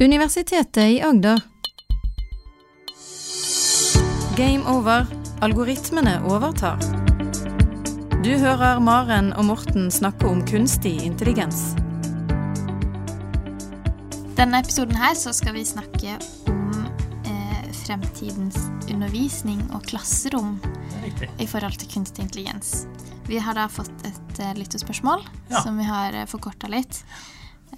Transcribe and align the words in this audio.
Universitetet 0.00 0.76
i 0.90 1.02
Agder. 1.02 1.40
Game 4.36 4.64
over. 4.78 5.06
Algoritmene 5.40 6.20
overtar. 6.24 6.78
Du 8.24 8.30
hører 8.40 8.80
Maren 8.80 9.32
og 9.36 9.44
Morten 9.44 9.90
snakke 9.92 10.26
om 10.30 10.40
kunstig 10.48 10.96
intelligens. 11.04 11.74
Denne 14.38 14.58
episoden 14.64 14.96
her 14.98 15.14
så 15.18 15.32
skal 15.36 15.54
vi 15.54 15.62
snakke 15.68 16.16
om 16.50 16.72
eh, 17.28 17.68
fremtidens 17.84 18.56
undervisning 18.90 19.60
og 19.76 19.84
klasserom 19.86 20.56
i 21.38 21.46
forhold 21.46 21.76
til 21.78 21.92
kunstig 21.92 22.24
intelligens. 22.26 22.86
Vi 23.28 23.38
har 23.40 23.54
da 23.56 23.68
fått 23.70 23.94
et 24.08 24.40
eh, 24.42 24.54
lyttespørsmål 24.58 25.22
Ja. 25.52 25.60
som 25.62 25.78
vi 25.78 25.86
har 25.86 26.16
eh, 26.16 26.26
forkorta 26.26 26.72
litt. 26.72 27.04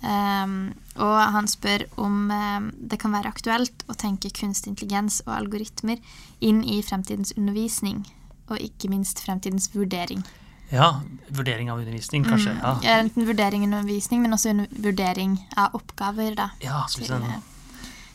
Um, 0.02 0.74
og 0.96 1.18
han 1.32 1.46
spør 1.48 1.84
om 1.96 2.30
um, 2.30 2.70
det 2.78 2.98
kan 3.02 3.12
være 3.12 3.28
aktuelt 3.32 3.84
å 3.88 3.94
tenke 3.96 4.30
kunstig 4.34 4.72
intelligens 4.74 5.22
og 5.26 5.34
algoritmer 5.36 5.98
inn 6.40 6.62
i 6.64 6.82
fremtidens 6.82 7.32
undervisning, 7.36 8.04
og 8.50 8.58
ikke 8.60 8.90
minst 8.92 9.20
fremtidens 9.24 9.70
vurdering. 9.74 10.24
Ja, 10.72 11.00
vurdering 11.30 11.70
av 11.70 11.78
undervisning, 11.78 12.24
kanskje. 12.26 12.52
Mm. 12.56 12.82
Ja, 12.82 12.96
Enten 13.00 13.26
vurdering 13.28 13.62
av 13.72 13.80
undervisning, 13.80 14.22
men 14.22 14.32
også 14.34 14.54
vurdering 14.82 15.38
av 15.56 15.74
oppgaver 15.78 16.34
da, 16.34 16.48
ja 16.60 16.80
til 16.90 17.04
eh, 17.14 17.36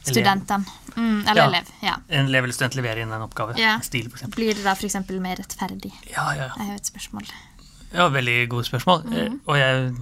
studentene. 0.04 0.66
Mm, 0.98 1.22
eller 1.28 1.42
Ja. 1.42 1.48
elev. 1.48 1.70
Ja. 1.82 1.96
en 2.10 2.26
elev 2.28 2.44
eller 2.44 2.54
student 2.54 2.76
leverer 2.76 3.02
inn 3.06 3.12
en 3.14 3.22
oppgave, 3.22 3.56
Ja. 3.58 3.80
stil 3.80 4.08
eksempel. 4.10 4.36
Blir 4.36 4.54
det 4.56 4.64
da 4.66 4.72
f.eks. 4.76 4.96
mer 5.22 5.36
rettferdig? 5.38 5.94
Ja, 6.12 6.34
ja, 6.36 6.48
ja. 6.50 6.54
Det 6.58 6.62
er 6.66 6.72
jo 6.74 6.76
et 6.76 6.92
spørsmål. 6.92 7.30
ja, 7.94 8.10
veldig 8.10 8.50
gode 8.50 8.66
spørsmål. 8.66 9.04
Mm. 9.06 9.14
Eh, 9.14 9.32
Og 9.48 9.58
jeg 9.58 9.96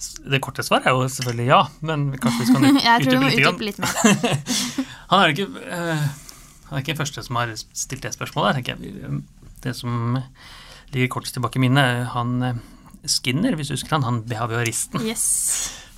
Det 0.00 0.40
korte 0.40 0.62
svaret 0.64 0.86
er 0.88 0.94
jo 0.96 1.08
selvfølgelig 1.12 1.46
ja, 1.50 1.60
men 1.84 2.06
kanskje 2.16 2.40
vi 2.40 2.48
skal 2.48 2.64
utdype 2.70 3.36
Jeg 3.36 3.52
litt 3.52 3.60
litt 3.68 3.78
mer. 3.78 3.92
Han 5.12 5.22
er 5.24 5.34
ikke 5.34 5.46
uh, 5.50 6.04
Han 6.70 6.78
er 6.78 6.82
ikke 6.84 6.94
den 6.94 7.00
første 7.02 7.24
som 7.26 7.36
har 7.40 7.52
stilt 7.58 8.02
det 8.06 8.12
spørsmålet, 8.16 8.60
tenker 8.60 8.76
jeg. 8.80 9.22
Det 9.64 9.74
som 9.76 10.16
ligger 10.94 11.10
kortest 11.12 11.34
tilbake 11.36 11.58
i 11.60 11.64
minnet, 11.66 12.06
han 12.14 12.30
eh, 12.42 12.60
Skinner, 13.10 13.54
hvis 13.56 13.68
du 13.70 13.74
husker 13.76 13.94
han, 13.96 14.02
han 14.06 14.22
behavioristen. 14.28 15.00
Yes. 15.06 15.26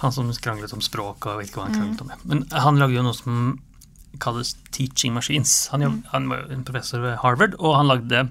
Han 0.03 0.12
som 0.14 0.28
kranglet 0.42 0.72
om 0.75 0.83
språk 0.84 1.27
og 1.31 1.39
vet 1.41 1.48
ikke 1.50 1.61
hva 1.62 1.69
han 1.69 1.72
Mm. 1.72 1.78
kranglet 1.78 2.03
om. 2.03 2.09
det. 2.11 2.19
Men 2.33 2.42
han 2.64 2.78
lagde 2.81 2.94
jo 2.98 3.03
noe 3.06 3.14
som 3.16 3.39
kalles 4.20 4.55
teaching 4.75 5.14
machines. 5.14 5.69
Han, 5.72 5.81
Mm. 5.87 6.03
han 6.12 6.28
var 6.28 6.50
en 6.53 6.64
professor 6.64 7.00
ved 7.00 7.16
Harvard, 7.22 7.55
og 7.59 7.77
han 7.78 7.87
lagde 7.89 8.25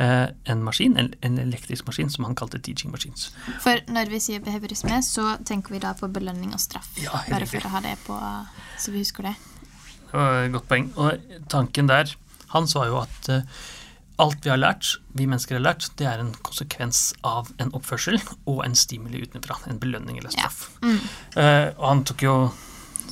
en 0.00 0.62
maskin, 0.64 0.96
en, 0.96 1.38
elektrisk 1.42 1.86
maskin, 1.86 2.08
som 2.10 2.24
han 2.24 2.34
kalte 2.38 2.58
teaching 2.58 2.90
machines. 2.92 3.30
For 3.60 3.82
når 3.92 4.08
vi 4.14 4.20
sier 4.24 4.40
behaviorisme, 4.44 5.02
så 5.04 5.34
tenker 5.44 5.74
vi 5.76 5.80
da 5.82 5.92
på 5.98 6.08
belønning 6.08 6.54
og 6.56 6.60
straff. 6.62 6.88
Ja, 7.02 7.20
Bare 7.28 7.46
for 7.50 7.66
å 7.68 7.72
ha 7.74 7.82
det 7.84 7.96
på 8.06 8.16
så 8.80 8.94
vi 8.94 9.02
husker 9.04 9.28
det. 9.28 9.34
Godt 10.54 10.66
poeng. 10.70 10.88
Og 10.96 11.20
tanken 11.52 11.86
der 11.90 12.14
hans 12.54 12.74
var 12.74 12.88
jo 12.90 12.96
at 13.02 13.28
eh, 13.30 13.44
alt 14.20 14.40
vi 14.44 14.50
har 14.50 14.58
lært, 14.58 14.96
vi 15.16 15.26
mennesker 15.28 15.56
har 15.58 15.62
lært, 15.62 15.86
det 16.00 16.06
er 16.10 16.18
en 16.22 16.32
konsekvens 16.44 17.12
av 17.24 17.52
en 17.62 17.70
oppførsel 17.76 18.18
og 18.50 18.64
en 18.66 18.74
stimuli 18.76 19.22
utenfra. 19.22 19.60
En 19.70 19.78
belønning 19.80 20.18
eller 20.18 20.32
Ja. 20.34 20.48
straff. 20.48 20.70
Mm. 20.82 20.98
Eh, 21.36 21.68
og 21.78 21.86
han 21.88 22.04
tok 22.04 22.22
jo 22.26 22.34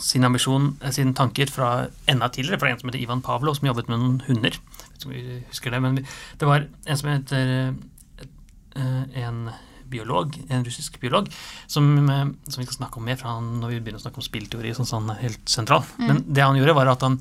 sin 0.01 0.25
ambisjon, 0.25 0.77
eh, 0.81 0.91
sine 0.95 1.15
tanker 1.15 1.51
fra 1.51 1.89
enda 2.09 2.29
tidligere, 2.33 2.59
fra 2.61 2.71
en 2.71 2.79
som 2.81 2.91
heter 2.91 3.03
Ivan 3.03 3.23
Pavlov, 3.23 3.57
som 3.59 3.69
jobbet 3.69 3.89
med 3.89 3.99
noen 3.99 4.21
hunder. 4.27 4.59
Jeg 5.05 5.45
husker 5.51 5.71
det, 5.71 5.81
men 5.83 5.97
det 6.39 6.47
var 6.49 6.67
en 6.87 6.97
som 6.97 7.11
heter 7.11 7.75
eh, 8.77 9.23
en 9.25 9.51
biolog, 9.89 10.35
en 10.53 10.65
russisk 10.67 10.99
biolog, 11.01 11.31
som, 11.67 11.87
eh, 12.11 12.25
som 12.49 12.61
vi 12.61 12.67
skal 12.67 12.77
snakke 12.85 12.99
om 13.01 13.05
mer 13.09 13.17
fra 13.17 13.39
når 13.41 13.69
vi 13.73 13.81
begynner 13.81 14.01
å 14.03 14.05
snakke 14.07 14.21
om 14.21 14.27
spillteori, 14.27 14.75
sånn 14.77 14.89
sånn 14.91 15.13
helt 15.21 15.49
sentral. 15.49 15.85
Men 15.99 16.25
det 16.29 16.43
han 16.45 16.57
gjorde, 16.59 16.75
var 16.77 16.93
at 16.93 17.01
han 17.07 17.19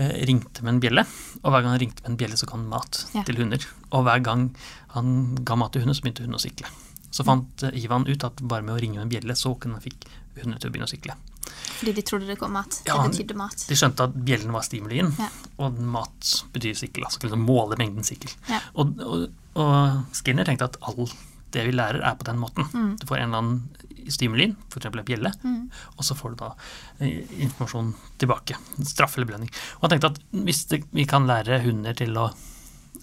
ringte 0.00 0.62
med 0.64 0.74
en 0.74 0.80
bjelle, 0.80 1.02
og 1.44 1.50
hver 1.52 1.60
gang 1.62 1.74
han 1.74 1.80
ringte 1.82 2.02
med 2.06 2.10
en 2.14 2.16
bjelle, 2.16 2.36
så 2.40 2.46
ga 2.48 2.56
han 2.56 2.68
mat 2.70 3.04
Ja. 3.14 3.22
til 3.22 3.36
hunder. 3.36 3.60
Og 3.92 4.04
hver 4.06 4.22
gang 4.24 4.54
han 4.94 5.34
ga 5.44 5.54
mat 5.56 5.72
til 5.72 5.82
hunder, 5.82 5.94
så 5.94 6.02
begynte 6.02 6.22
hundene 6.24 6.40
å 6.40 6.46
sykle. 6.46 6.66
Så 7.12 7.24
fant 7.26 7.64
Ivan 7.74 8.06
ut 8.08 8.24
at 8.24 8.36
bare 8.40 8.62
med 8.62 8.76
å 8.76 8.80
ringe 8.80 8.96
med 8.96 9.02
en 9.02 9.10
bjelle, 9.12 9.36
så 9.36 9.52
kunne 9.60 9.74
han 9.74 9.82
fikk 9.82 10.06
hundene 10.40 10.58
til 10.62 10.70
å 10.70 10.72
begynne 10.72 10.88
å 10.88 10.94
sykle. 10.94 11.14
Fordi 11.48 11.92
de 11.96 12.02
trodde 12.04 12.26
det 12.28 12.36
kom 12.38 12.52
mat. 12.52 12.80
Ja, 12.86 12.98
det 13.02 13.10
betydde 13.14 13.36
mat. 13.40 13.64
De 13.68 13.76
skjønte 13.78 14.04
at 14.04 14.14
bjellen 14.26 14.52
var 14.52 14.62
stimulien, 14.66 15.12
Ja. 15.18 15.28
og 15.58 15.78
mat 15.80 16.32
betyr 16.52 16.76
sikkel. 16.76 17.04
Altså 17.08 17.20
kunne 17.22 17.40
måle 17.40 17.78
mengden 17.80 18.04
sikkel. 18.04 18.30
Ja. 18.50 18.60
Og, 18.74 18.92
og, 19.00 19.28
og 19.56 20.02
Skinner 20.16 20.44
tenkte 20.44 20.68
at 20.68 20.76
all 20.82 21.08
det 21.50 21.64
vi 21.66 21.72
lærer, 21.74 22.02
er 22.06 22.14
på 22.20 22.26
den 22.28 22.38
måten. 22.38 22.68
Mm. 22.72 22.92
Du 23.00 23.06
får 23.08 23.16
en 23.18 23.30
eller 23.32 23.38
annen 23.42 24.10
stimulin, 24.10 24.52
f.eks. 24.70 24.86
en 24.86 25.04
bjelle, 25.04 25.32
Mm. 25.42 25.70
og 25.96 26.04
så 26.06 26.14
får 26.16 26.30
du 26.30 26.36
da 26.44 26.52
eh, 27.00 27.24
informasjon 27.42 27.94
tilbake. 28.18 28.56
Straff 28.86 29.16
eller 29.18 29.26
belønning. 29.32 29.50
Og 29.80 29.88
han 29.88 29.90
tenkte 29.96 30.12
at 30.14 30.20
hvis 30.46 30.64
det, 30.70 30.84
vi 30.92 31.04
kan 31.10 31.26
lære 31.26 31.60
hunder 31.64 31.94
til 31.98 32.14
å 32.16 32.28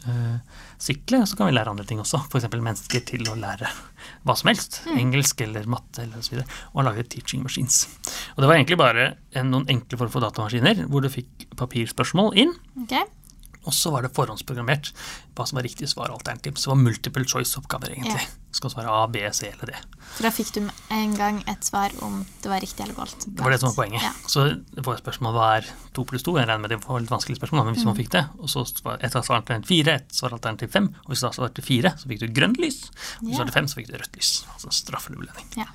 eh, 0.07 0.37
sykle, 0.81 1.23
så 1.27 1.37
kan 1.37 1.49
vi 1.49 1.55
lære 1.55 1.71
andre 1.73 1.85
ting 1.87 2.01
også. 2.01 2.21
F.eks. 2.29 2.47
mennesker 2.53 3.03
til 3.07 3.27
å 3.31 3.35
lære 3.39 3.69
hva 4.27 4.35
som 4.37 4.51
helst. 4.51 4.81
Mm. 4.85 4.97
Engelsk 5.03 5.43
eller 5.45 5.69
matte 5.69 6.03
eller 6.05 6.21
osv. 6.21 6.41
Og 6.73 6.85
lage 6.87 7.07
teaching 7.11 7.43
machines. 7.45 7.85
Og 8.35 8.43
det 8.43 8.49
var 8.49 8.57
egentlig 8.57 8.79
bare 8.79 9.07
en, 9.33 9.51
noen 9.53 9.67
enkle 9.73 9.99
form 10.01 10.13
for 10.13 10.25
datamaskiner 10.25 10.85
hvor 10.87 11.05
du 11.05 11.11
fikk 11.13 11.47
papirspørsmål 11.59 12.35
inn. 12.43 12.53
Ok? 12.83 12.97
Og 13.67 13.75
så 13.75 13.91
var 13.91 14.05
det 14.05 14.13
forhåndsprogrammert 14.15 14.93
hva 15.35 15.45
som 15.45 15.57
var 15.59 15.65
riktig 15.67 15.89
svar. 15.91 16.09
alternativ. 16.15 16.55
Så 16.55 16.69
det 16.69 16.73
var 16.73 16.83
multiple 16.85 17.25
choice-oppgaver, 17.27 17.91
egentlig. 17.93 18.23
Ja. 18.23 18.43
Skal 18.57 18.71
svare 18.71 18.89
A, 18.89 19.01
B, 19.11 19.19
C 19.35 19.49
eller 19.51 19.69
D. 19.69 19.73
For 20.15 20.23
da 20.23 20.31
fikk 20.33 20.53
du 20.55 20.61
en 20.95 21.11
gang 21.19 21.41
et 21.51 21.67
svar 21.67 21.91
om 22.01 22.21
det 22.41 22.49
var 22.49 22.63
riktig 22.63 22.85
eller 22.85 22.95
galt. 22.97 23.25
Det 23.27 23.43
var 23.43 23.51
det 23.53 23.59
som 23.61 23.69
var 23.69 23.75
poenget. 23.83 24.01
Ja. 24.07 24.13
Så 24.31 24.45
det 24.55 24.85
var 24.87 24.95
et 24.97 25.03
spørsmål 25.03 25.35
hva 25.35 25.49
er 25.59 25.67
to 25.93 26.05
pluss 26.07 26.23
to? 26.25 26.37
Jeg 26.39 26.47
regner 26.47 26.63
med 26.63 26.71
det 26.73 26.79
var 26.87 27.03
litt 27.03 27.11
vanskelig 27.11 27.37
spørsmål, 27.37 27.65
men 27.67 27.75
hvis 27.75 27.83
Mm. 27.83 27.91
man 27.91 27.99
fikk 27.99 28.09
det, 28.15 28.23
og 28.39 28.49
så 28.49 28.63
var 28.87 28.97
et 29.03 29.11
svaralternativ 29.11 29.67
fire, 29.67 29.95
et 29.99 30.09
svaralternativ 30.15 30.71
fem, 30.71 30.87
og 31.03 31.11
hvis 31.11 31.21
du 31.21 31.29
svarte 31.35 31.61
fire, 31.67 31.91
så 31.99 32.07
fikk 32.07 32.19
du 32.23 32.27
grønt 32.39 32.57
lys. 32.57 32.79
Og 33.19 33.27
hvis 33.27 33.35
du 33.35 33.43
svarte 33.43 33.53
fem, 33.53 33.67
så 33.67 33.75
fikk 33.81 33.91
du 33.91 33.97
rødt 33.99 34.15
lys. 34.15 34.45
Altså 34.55 34.71
straff 34.71 35.09
eller. 35.11 35.27
Ja. 35.59 35.65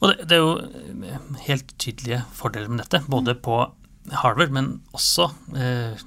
Og 0.00 0.14
det, 0.14 0.28
det 0.30 0.38
er 0.38 0.44
jo 0.46 1.34
helt 1.48 1.74
tydelige 1.82 2.22
fordeler 2.32 2.68
med 2.70 2.86
dette, 2.86 3.02
både 3.10 3.34
Mm. 3.34 3.42
på 3.42 3.58
Harvard, 4.22 4.50
men 4.50 4.80
også 4.94 5.28
eh, 5.58 5.98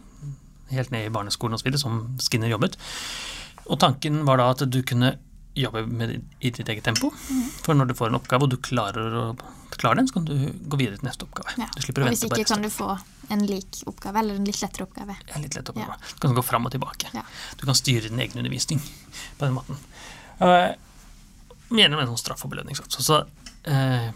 helt 0.75 0.93
ned 0.93 1.07
i 1.07 1.13
barneskolen 1.13 1.57
osv., 1.57 1.71
som 1.79 2.03
Skinner 2.21 2.51
jobbet. 2.51 2.77
Og 3.67 3.79
tanken 3.79 4.23
var 4.27 4.41
da 4.41 4.49
at 4.53 4.65
du 4.71 4.81
kunne 4.87 5.15
jobbe 5.53 5.83
med 5.87 6.13
i 6.39 6.51
ditt 6.51 6.69
eget 6.69 6.83
tempo. 6.83 7.11
Mm. 7.29 7.47
For 7.63 7.75
når 7.75 7.91
du 7.91 7.95
får 7.97 8.11
en 8.11 8.19
oppgave, 8.19 8.47
og 8.47 8.53
du 8.53 8.57
klarer, 8.63 9.15
å, 9.19 9.23
klare 9.75 9.99
den, 9.99 10.07
så 10.07 10.19
kan 10.19 10.27
du 10.29 10.35
gå 10.71 10.79
videre 10.79 10.99
til 10.99 11.09
neste 11.09 11.27
oppgave. 11.27 11.55
Ja. 11.59 11.67
Du 11.75 11.81
slipper 11.83 12.05
å 12.05 12.07
vente 12.07 12.27
Og 12.27 12.31
hvis 12.31 12.43
ikke 12.43 12.53
kan 12.53 12.63
du 12.63 12.71
få 12.71 12.93
en 13.31 13.43
lik 13.47 13.81
oppgave, 13.87 14.23
eller 14.23 14.39
en 14.39 14.47
litt 14.47 14.61
lettere 14.63 14.87
oppgave. 14.87 15.17
Er 15.27 15.43
litt 15.43 15.57
lettere 15.57 15.75
oppgave. 15.75 15.97
Ja. 15.99 16.13
Du 16.15 16.23
kan 16.23 16.37
gå 16.37 16.45
fram 16.45 16.67
og 16.67 16.73
tilbake. 16.75 17.11
Ja. 17.15 17.25
Du 17.59 17.67
kan 17.67 17.77
styre 17.77 18.07
din 18.07 18.23
egen 18.23 18.39
undervisning 18.39 18.81
på 18.81 19.45
den 19.45 19.55
måten. 19.57 19.79
Uh, 20.41 20.71
gjennom 21.71 22.01
en 22.01 22.11
sånn 22.13 22.23
straff 22.23 22.45
og 22.47 22.55
belønning. 22.55 22.79
Så, 22.79 23.03
så 23.03 23.21
uh, 23.67 24.09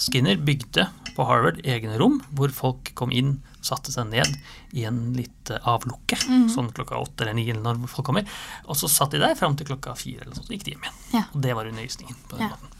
Skinner 0.00 0.38
bygde 0.38 0.88
på 1.16 1.24
Harvard 1.26 1.58
egne 1.64 1.96
rom 2.00 2.18
hvor 2.36 2.52
folk 2.54 2.92
kom 2.98 3.10
inn, 3.14 3.38
satte 3.64 3.90
seg 3.94 4.10
ned 4.12 4.36
i 4.76 4.84
en 4.86 5.00
lite 5.16 5.58
avlukke, 5.66 6.18
mm. 6.28 6.46
sånn 6.52 6.68
klokka 6.76 7.00
åtte 7.02 7.24
eller 7.24 7.34
ni 7.38 7.46
når 7.56 7.80
folk 7.90 8.06
kommer, 8.12 8.28
og 8.68 8.76
så 8.78 8.88
satt 8.92 9.16
de 9.16 9.22
der 9.24 9.34
fram 9.38 9.56
til 9.58 9.66
klokka 9.72 9.96
fire, 9.98 10.22
eller 10.26 10.36
sånn, 10.38 10.46
så 10.46 10.54
gikk 10.54 10.66
de 10.68 10.74
hjem 10.76 10.86
igjen. 10.86 11.00
Ja. 11.16 11.24
Og 11.32 11.42
det 11.48 11.56
var 11.58 11.66
undervisningen 11.72 12.16
på 12.28 12.36
den 12.38 12.46
Ja. 12.46 12.52
måten. 12.54 12.72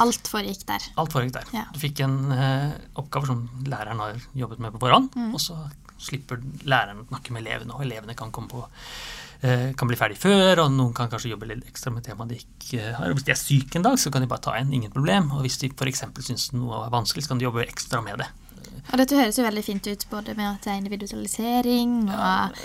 Alt 0.00 0.30
foregikk 0.32 0.62
der. 0.64 0.80
Alt 0.96 1.12
foregikk 1.12 1.34
der. 1.34 1.48
Ja. 1.52 1.66
Du 1.74 1.78
fikk 1.82 2.00
en 2.00 2.32
eh, 2.32 2.70
oppgave 2.96 3.26
som 3.28 3.42
læreren 3.68 3.98
har 4.00 4.16
jobbet 4.34 4.62
med 4.64 4.72
på 4.72 4.80
forhånd, 4.86 5.10
Mm. 5.14 5.34
og 5.34 5.40
så 5.44 5.58
slipper 6.00 6.40
læreren 6.64 7.02
å 7.04 7.08
snakke 7.10 7.34
med 7.36 7.44
elevene, 7.44 7.74
og 7.76 7.82
elevene 7.84 8.16
kan 8.16 8.30
komme 8.32 8.48
på 8.48 8.64
kan 9.40 9.88
bli 9.88 9.96
ferdig 9.96 10.18
før, 10.20 10.60
og 10.66 10.74
noen 10.74 10.92
kan 10.92 11.08
kanskje 11.08 11.30
jobbe 11.30 11.46
litt 11.48 11.64
ekstra 11.70 11.88
med 11.94 12.04
temaet 12.04 12.34
de 12.34 12.40
ikke 12.42 12.90
har. 12.98 13.14
Hvis 13.16 13.24
de 13.24 13.32
er 13.32 13.38
syke 13.40 13.78
en 13.78 13.86
dag, 13.86 13.96
så 13.96 14.12
kan 14.12 14.20
de 14.20 14.28
bare 14.28 14.44
ta 14.44 14.52
en, 14.58 14.68
ingen 14.76 14.92
problem. 14.92 15.30
Og 15.32 15.46
hvis 15.46 15.56
de 15.62 15.70
f.eks. 15.72 16.02
syns 16.26 16.50
noe 16.52 16.82
er 16.84 16.92
vanskelig, 16.92 17.24
så 17.24 17.32
kan 17.32 17.40
de 17.40 17.46
jobbe 17.46 17.64
ekstra 17.64 18.02
med 18.04 18.20
det. 18.20 18.28
Og 18.90 19.00
dette 19.00 19.16
høres 19.16 19.38
jo 19.38 19.46
veldig 19.46 19.64
fint 19.64 19.88
ut, 19.88 20.06
både 20.10 20.34
med 20.38 20.48
at 20.50 20.66
det 20.66 20.72
er 20.72 20.80
individualisering 20.82 21.98
og 22.10 22.60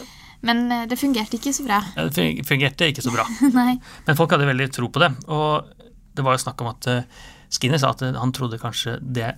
Men 0.46 0.72
eh, 0.72 0.84
det 0.86 1.00
fungerte 1.00 1.40
ikke 1.40 1.54
så 1.56 1.64
bra. 1.66 1.80
Ja, 1.96 2.10
Det 2.10 2.46
fungerte 2.46 2.90
ikke 2.92 3.02
så 3.02 3.14
bra. 3.14 3.24
Men 4.06 4.18
folk 4.18 4.36
hadde 4.36 4.46
veldig 4.46 4.68
tro 4.76 4.90
på 4.94 5.02
det. 5.02 5.10
Og 5.26 5.66
det 6.14 6.26
var 6.26 6.36
jo 6.36 6.44
snakk 6.44 6.62
om 6.62 6.70
at 6.70 6.88
eh, 6.92 7.08
Skinner 7.50 7.82
sa 7.82 7.94
at 7.96 8.04
eh, 8.06 8.14
han 8.20 8.34
trodde 8.36 8.60
kanskje 8.62 9.00
det 9.02 9.32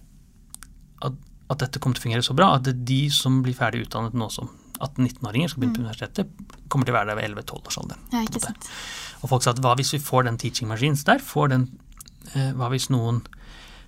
at, 1.06 1.14
at 1.54 1.62
dette 1.64 1.80
kom 1.80 1.94
til 1.96 2.02
å 2.02 2.08
fungere 2.10 2.26
så 2.26 2.36
bra, 2.36 2.56
at 2.58 2.66
det 2.66 2.74
er 2.74 2.84
de 2.92 3.02
som 3.14 3.40
blir 3.46 3.56
ferdig 3.56 3.86
utdannet 3.86 4.18
nå 4.18 4.28
som 4.34 4.52
18-19-åringer, 4.80 5.52
skal 5.52 5.64
begynne 5.64 5.78
på 5.78 5.86
universitetet, 5.86 6.46
kommer 6.72 6.88
til 6.88 6.96
å 6.96 7.00
være 7.00 7.12
der 7.12 7.20
ved 7.20 7.32
11-12-årsalderen. 7.32 8.06
Ja, 8.14 8.24
ikke 8.28 8.44
sant. 8.44 8.70
Og 9.22 9.32
folk 9.32 9.46
sa 9.46 9.54
at 9.56 9.64
hva 9.64 9.74
hvis 9.80 9.96
vi 9.96 10.04
får 10.04 10.28
den 10.28 10.40
teaching 10.42 10.70
machines 10.70 11.04
der? 11.08 11.24
Får 11.24 11.52
den, 11.54 11.68
eh, 12.34 12.54
hva 12.58 12.70
hvis 12.74 12.90
noen 12.94 13.24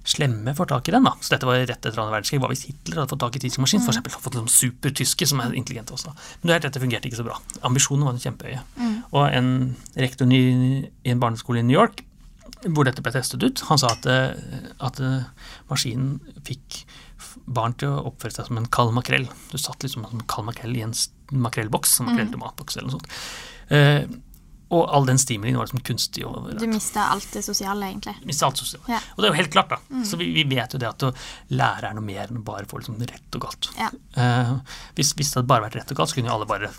slemme 0.09 0.55
får 0.55 0.69
tak 0.71 0.89
i 0.89 0.93
den, 0.95 1.05
da? 1.05 1.13
Så 1.21 1.35
dette 1.35 1.47
var 1.47 1.59
rett 1.59 1.75
etter 1.75 1.99
andre 1.99 2.15
verdenskrig. 2.15 2.39
Hva 2.41 2.49
hvis 2.51 2.65
Hitler 2.69 3.01
hadde 3.01 3.13
fått 3.13 3.21
tak 3.21 3.37
i 3.37 3.51
machines? 3.61 3.85
For 3.85 3.93
eksempel, 3.93 4.15
fått 4.15 4.37
liksom 4.37 4.51
supertyske 4.53 5.27
som 5.29 5.41
er 5.43 5.55
intelligente 5.59 5.93
også. 5.93 6.13
Men 6.13 6.47
det 6.47 6.53
er 6.53 6.57
helt 6.57 6.67
rett, 6.69 6.77
det 6.77 6.83
fungerte 6.85 7.09
ikke 7.09 7.19
så 7.19 7.27
bra. 7.27 7.39
Ambisjonene 7.67 8.07
var 8.07 8.21
kjempehøye. 8.23 8.61
Mm. 8.79 8.95
Og 9.11 9.25
en 9.27 9.51
rektor 9.99 10.31
i, 10.33 10.43
i 11.03 11.13
en 11.13 11.21
barneskole 11.21 11.61
i 11.61 11.67
New 11.67 11.77
York 11.77 12.05
hvor 12.67 12.87
dette 12.87 13.03
ble 13.03 13.13
testet 13.13 13.43
ut. 13.43 13.61
Han 13.69 13.79
sa 13.79 13.93
at, 13.93 14.07
eh, 14.09 14.63
at 14.83 14.99
eh, 14.99 15.27
maskinen 15.69 16.17
fikk 16.47 16.81
barn 17.49 17.73
til 17.81 17.89
å 17.95 18.05
oppføre 18.11 18.35
seg 18.35 18.47
som 18.49 18.57
en 18.61 18.69
kald 18.71 18.93
makrell. 18.95 19.27
Du 19.51 19.57
satt 19.61 19.81
liksom 19.85 20.05
som 20.07 20.19
en 20.21 20.27
kald 20.29 20.47
makrell 20.51 20.75
i 20.77 20.83
en 20.85 20.93
makrellboks, 21.33 21.99
en 22.03 22.11
makrelltomatboks 22.11 22.77
eller 22.77 22.89
noe 22.91 22.97
sånt. 22.99 23.13
Eh, 23.73 24.03
og 24.69 24.83
all 24.93 25.07
den 25.09 25.17
stimulien 25.17 25.57
var 25.57 25.65
liksom 25.65 25.81
kunstig. 25.81 26.21
Og, 26.29 26.51
Du 26.61 26.67
mista 26.69 27.07
alt 27.15 27.25
det 27.33 27.41
sosiale, 27.41 27.87
egentlig. 27.89 28.13
Mistet 28.29 28.45
alt 28.45 28.59
sosiale. 28.61 28.85
Ja. 28.93 28.99
Og 29.15 29.23
det 29.23 29.29
er 29.29 29.33
jo 29.33 29.37
helt 29.39 29.53
klart, 29.55 29.71
da. 29.73 30.01
Så 30.05 30.19
vi, 30.19 30.27
vi 30.35 30.43
vet 30.51 30.75
jo 30.75 30.81
det 30.81 30.91
at 30.91 31.05
å 31.07 31.09
lære 31.57 31.89
er 31.89 31.95
noe 31.97 32.05
mer 32.05 32.27
enn 32.29 32.37
å 32.37 32.45
bare 32.45 32.69
få 32.69 32.77
liksom 32.83 32.99
rett 33.01 33.37
og 33.39 33.47
galt. 33.47 33.71
Ja. 33.79 33.89
Eh, 34.13 34.51
hvis, 34.99 35.15
hvis 35.17 35.31
det 35.33 35.39
hadde 35.41 35.49
bare 35.49 35.65
vært 35.65 35.79
rett 35.79 35.93
og 35.95 35.97
galt, 36.03 36.11
så 36.13 36.19
kunne 36.19 36.29
jo 36.29 36.35
alle 36.37 36.49
bare 36.51 36.69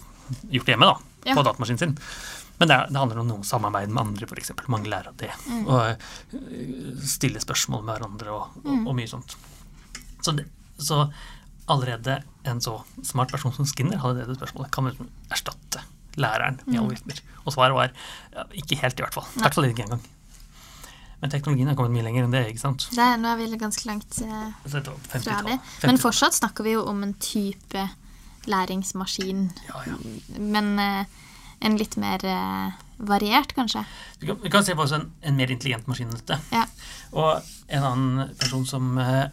gjort 0.54 0.70
det 0.70 0.76
hjemme, 0.76 0.86
da. 0.92 1.16
Ja. 1.32 1.34
På 1.34 1.42
datamaskinen 1.48 1.82
sin. 1.82 1.96
Men 2.60 2.68
det, 2.70 2.76
det 2.92 3.00
handler 3.00 3.22
om 3.24 3.28
noe 3.32 3.48
samarbeid 3.48 3.90
med 3.90 4.04
andre, 4.04 4.26
f.eks. 4.30 4.52
Mange 4.70 4.90
lærer 4.92 5.10
av 5.10 5.18
det. 5.18 5.32
Mm. 5.50 5.66
Og 5.66 5.80
eh, 5.90 7.04
stille 7.10 7.42
spørsmål 7.42 7.82
med 7.88 7.96
hverandre 7.96 8.34
og, 8.38 8.54
og, 8.62 8.70
Mm. 8.70 8.86
og 8.86 8.94
mye 9.00 9.10
sånt. 9.10 9.34
Så, 10.22 10.36
det, 10.36 10.46
så 10.82 11.04
allerede 11.70 12.22
en 12.50 12.60
så 12.60 12.78
smart 13.06 13.30
person 13.30 13.52
som 13.54 13.66
Skinner 13.68 14.00
hadde 14.02 14.24
det 14.26 14.36
spørsmålet. 14.38 14.70
Kan 14.74 14.88
liksom 14.90 15.08
erstatte 15.30 15.82
læreren 16.16 16.58
med 16.66 16.74
Mm. 16.74 16.80
algoritmer? 16.84 17.20
Og 17.46 17.52
svaret 17.54 17.74
var 17.76 17.92
ja, 18.34 18.44
ikke 18.52 18.76
helt, 18.80 18.98
i 18.98 19.02
hvert 19.04 19.14
fall. 19.14 19.28
I 19.36 19.40
hvert 19.44 19.54
fall 19.54 19.64
ikke 19.68 19.84
engang. 19.86 20.02
Men 21.20 21.30
teknologien 21.30 21.68
har 21.68 21.76
kommet 21.76 21.92
mye 21.92 22.02
lenger 22.06 22.24
enn 22.24 22.32
det. 22.32 22.46
ikke 22.48 22.60
sant? 22.64 22.86
Det, 22.90 22.98
er- 22.98 23.18
nå 23.20 23.28
er 23.28 23.36
vi 23.36 23.56
ganske 23.60 23.84
langt 23.86 24.20
eh, 24.24 24.52
fra 24.66 24.80
50-tallet. 24.80 25.60
det. 25.80 25.86
Men 25.86 25.98
fortsatt 26.00 26.32
snakker 26.34 26.64
vi 26.64 26.72
jo 26.72 26.84
om 26.88 27.02
en 27.02 27.14
type 27.14 27.88
læringsmaskin. 28.46 29.50
Ja, 29.68 29.82
ja. 29.86 29.96
Men 30.38 30.78
eh, 30.78 31.04
en 31.60 31.76
litt 31.76 31.96
mer 32.00 32.24
eh, 32.24 32.72
variert, 32.98 33.52
kanskje. 33.56 33.84
Vi 34.20 34.26
kan, 34.30 34.38
vi 34.42 34.50
kan 34.52 34.64
se 34.64 34.74
på 34.74 34.86
en, 34.96 35.10
en 35.22 35.36
mer 35.36 35.52
intelligent 35.52 35.86
maskin 35.90 36.08
enn 36.08 36.16
dette. 36.20 36.40
Ja. 36.54 36.64
Og 37.12 37.42
en 37.68 37.84
annen 37.92 38.34
person 38.40 38.64
som 38.68 38.96
eh, 38.98 39.28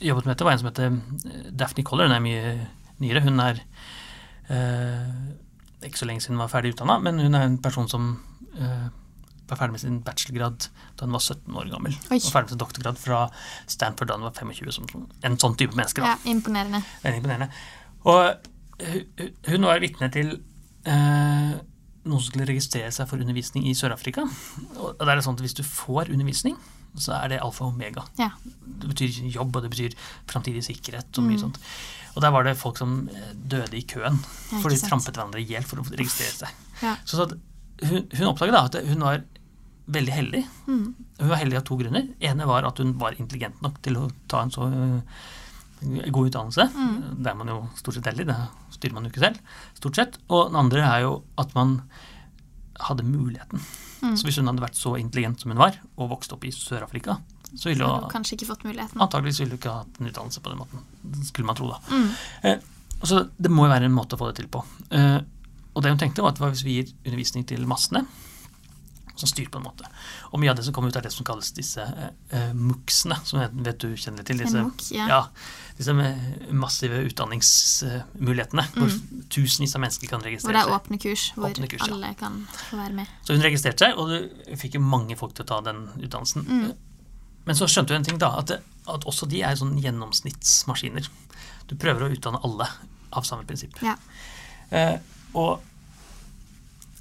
jobbet 0.00 0.26
med 0.26 0.34
dette, 0.34 0.44
var 0.46 0.52
en 0.56 0.58
som 0.62 0.70
heter 0.70 0.90
eh, 0.90 1.50
Daphne 1.52 1.84
Coller. 1.86 2.08
Hun 2.08 2.16
er 2.16 2.24
mye 2.24 2.54
nyere. 3.02 3.22
Hun 3.26 3.40
er 3.44 3.60
eh, 4.48 5.88
ikke 5.88 6.00
så 6.00 6.08
lenge 6.08 6.24
siden 6.24 6.36
hun 6.38 6.44
var 6.44 6.52
ferdig 6.52 6.74
utdanna, 6.74 6.98
men 7.04 7.18
hun 7.22 7.34
er 7.36 7.46
en 7.48 7.58
person 7.62 7.88
som 7.90 8.10
eh, 8.56 8.86
var 9.50 9.58
ferdig 9.60 9.74
med 9.76 9.82
sin 9.82 9.98
bachelorgrad 10.06 10.68
da 10.96 11.04
hun 11.06 11.12
var 11.16 11.20
17 11.24 11.58
år 11.60 11.68
gammel. 11.74 11.96
Oi. 12.10 12.16
Og 12.20 12.30
ferdig 12.32 12.48
med 12.48 12.54
sin 12.56 12.62
doktorgrad 12.64 13.00
fra 13.00 13.22
Stanford 13.70 14.08
da 14.12 14.16
hun 14.18 14.26
var 14.28 14.34
25. 14.38 14.72
Som, 14.78 14.88
som 14.92 15.06
en 15.28 15.38
sånn 15.42 15.56
type 15.60 15.76
menneske. 15.76 16.00
da. 16.04 16.14
ja, 16.14 16.32
imponerende. 16.32 16.80
Veldig 17.04 17.20
imponerende. 17.22 17.50
Og 18.08 18.50
hu- 18.88 19.30
hun 19.52 19.68
var 19.68 19.82
vitne 19.84 20.08
til 20.14 20.34
eh, 20.88 21.52
noen 22.04 22.20
som 22.20 22.28
skulle 22.30 22.48
registrere 22.48 22.90
seg 22.92 23.08
for 23.08 23.20
undervisning 23.20 23.68
i 23.68 23.76
Sør-Afrika. 23.76 24.24
Og 24.80 24.96
det 25.00 25.12
er 25.14 25.22
sånn 25.24 25.36
at 25.38 25.44
hvis 25.44 25.56
du 25.60 25.62
får 25.64 26.10
undervisning, 26.12 26.56
så 26.96 27.12
er 27.16 27.28
det 27.34 27.40
alfa 27.42 27.64
og 27.66 27.72
omega. 27.74 28.04
Ja. 28.18 28.30
Det 28.64 28.88
betyr 28.92 29.16
jobb, 29.34 29.56
og 29.56 29.62
det 29.64 29.70
betyr 29.72 29.94
framtidig 30.30 30.62
sikkerhet 30.66 31.18
og 31.18 31.24
mye 31.26 31.36
Mm. 31.38 31.42
sånt. 31.46 31.58
Og 32.14 32.22
der 32.22 32.30
var 32.30 32.44
det 32.44 32.56
folk 32.56 32.78
som 32.78 33.08
eh, 33.08 33.32
døde 33.34 33.74
i 33.76 33.82
køen, 33.82 34.18
Ja, 34.52 34.58
for 34.62 34.68
de 34.70 34.76
trampet 34.78 35.14
hverandre 35.16 35.40
i 35.42 35.46
hjel 35.48 35.64
for 35.66 35.82
å 35.82 35.84
registrere 35.90 36.30
seg. 36.44 36.48
Ja. 36.82 36.96
Så, 37.04 37.26
hun, 37.82 38.06
hun 38.14 38.28
oppdaget 38.30 38.52
da 38.54 38.64
at 38.68 38.76
hun 38.86 39.00
var 39.02 39.24
veldig 39.90 40.12
heldig. 40.14 40.44
Mm. 40.68 40.94
Hun 41.20 41.28
var 41.28 41.36
heldig 41.42 41.56
av 41.58 41.64
to 41.64 41.76
grunner. 41.76 42.06
ene 42.20 42.46
var 42.46 42.64
at 42.64 42.78
hun 42.78 42.94
var 42.98 43.16
intelligent 43.18 43.60
nok 43.62 43.82
til 43.82 43.96
å 43.98 44.10
ta 44.28 44.42
en 44.42 44.50
så 44.54 44.62
øh, 44.70 45.00
god 46.14 46.30
utdannelse. 46.30 46.68
Mm. 46.72 47.22
Det 47.22 47.30
er 47.30 47.34
man 47.36 47.48
jo 47.52 47.58
stort 47.76 47.94
sett 47.98 48.06
heldig, 48.08 48.26
det 48.30 48.38
styrer 48.78 48.94
man 48.94 49.04
jo 49.04 49.10
ikke 49.10 49.24
selv. 49.26 49.38
stort 49.74 49.96
sett. 49.98 50.18
Og 50.30 50.46
den 50.52 50.56
andre 50.62 50.80
er 50.86 51.00
jo 51.04 51.22
at 51.36 51.52
man 51.58 51.80
hadde 52.80 53.06
muligheten. 53.06 53.62
Mm. 54.02 54.16
Så 54.16 54.26
hvis 54.26 54.38
hun 54.40 54.50
hadde 54.50 54.64
vært 54.64 54.78
så 54.78 54.96
intelligent 55.00 55.40
som 55.40 55.54
hun 55.54 55.62
var, 55.62 55.78
og 55.96 56.10
vokst 56.12 56.34
opp 56.34 56.44
i 56.44 56.52
Sør-Afrika, 56.54 57.18
så 57.54 57.70
ville 57.70 57.86
hun 57.86 58.10
kanskje 58.10 58.38
ikke 58.38 58.50
fått 58.50 58.66
muligheten. 58.66 59.00
Antakeligvis 59.00 59.40
ville 59.42 59.54
hun 59.54 59.60
ikke 59.60 59.76
hatt 59.78 60.00
en 60.00 60.10
utdannelse 60.10 60.42
på 60.42 60.52
den 60.52 60.60
måten. 60.60 60.84
Skulle 61.28 61.48
man 61.48 61.58
tro, 61.58 61.70
da. 61.70 61.80
Mm. 61.94 62.10
Eh, 62.50 62.58
så 63.04 63.24
det 63.36 63.52
må 63.52 63.66
jo 63.66 63.74
være 63.74 63.88
en 63.88 63.94
måte 63.96 64.16
å 64.16 64.20
få 64.20 64.30
det 64.30 64.40
til 64.40 64.50
på. 64.50 64.64
Eh, 64.90 65.20
og 65.74 65.82
det 65.82 65.92
hun 65.92 66.00
tenkte, 66.00 66.24
var 66.24 66.34
at 66.34 66.42
hvis 66.42 66.64
vi 66.66 66.78
gir 66.78 66.92
undervisning 67.04 67.46
til 67.48 67.66
massene, 67.70 68.04
som 69.16 69.30
styrer 69.30 69.50
på 69.52 69.60
en 69.60 69.66
måte. 69.66 69.88
Og 70.32 70.40
mye 70.42 70.50
av 70.50 70.58
det 70.58 70.64
som 70.66 70.74
kommer 70.74 70.90
ut, 70.90 70.96
er 70.98 71.04
det 71.06 71.12
som 71.14 71.26
kalles 71.26 71.52
disse 71.54 71.82
eh, 71.82 72.08
eh, 72.34 72.54
MOOC-ene, 72.56 73.18
som 73.26 73.40
jeg 73.42 73.52
vet 73.66 73.84
du 73.84 73.92
kjenner 73.94 74.26
til. 74.26 74.40
Disse, 74.42 74.62
MOOC, 74.64 74.88
ja. 74.96 75.20
disse 75.78 75.94
massive 76.64 77.02
utdanningsmulighetene, 77.08 78.66
hvor 78.74 78.96
tusenvis 79.34 79.76
av 79.78 79.84
mennesker 79.84 80.10
kan 80.10 80.24
registrere 80.24 80.50
seg. 80.50 80.50
Hvor 80.50 80.58
det 80.58 80.64
er 80.64 80.78
åpne 80.78 81.00
kurs, 81.04 81.26
hvor 81.36 81.50
Åpne 81.50 81.70
kurs, 81.70 81.84
ja. 81.86 81.92
alle 81.94 82.14
kan 82.18 82.40
få 82.70 82.80
være 82.80 82.98
med. 83.02 83.12
Så 83.26 83.36
hun 83.36 83.46
registrerte 83.46 83.86
seg, 83.86 84.00
og 84.00 84.10
du 84.10 84.56
fikk 84.60 84.80
jo 84.80 84.82
mange 84.84 85.18
folk 85.20 85.36
til 85.36 85.46
å 85.46 85.50
ta 85.52 85.60
den 85.68 85.86
utdannelsen. 86.00 86.48
Mm. 86.48 86.72
Men 87.44 87.58
så 87.58 87.68
skjønte 87.70 87.92
du 87.92 87.98
en 87.98 88.08
ting, 88.08 88.18
da, 88.20 88.32
at, 88.40 88.56
at 88.90 89.06
også 89.06 89.28
de 89.30 89.44
er 89.46 89.54
sånn 89.60 89.76
gjennomsnittsmaskiner. 89.82 91.06
Du 91.70 91.76
prøver 91.80 92.06
å 92.06 92.10
utdanne 92.12 92.40
alle 92.44 92.66
av 93.14 93.26
samme 93.28 93.46
prinsipp. 93.46 93.78
Ja. 93.84 93.94
Eh, 94.74 94.96
og 95.38 95.62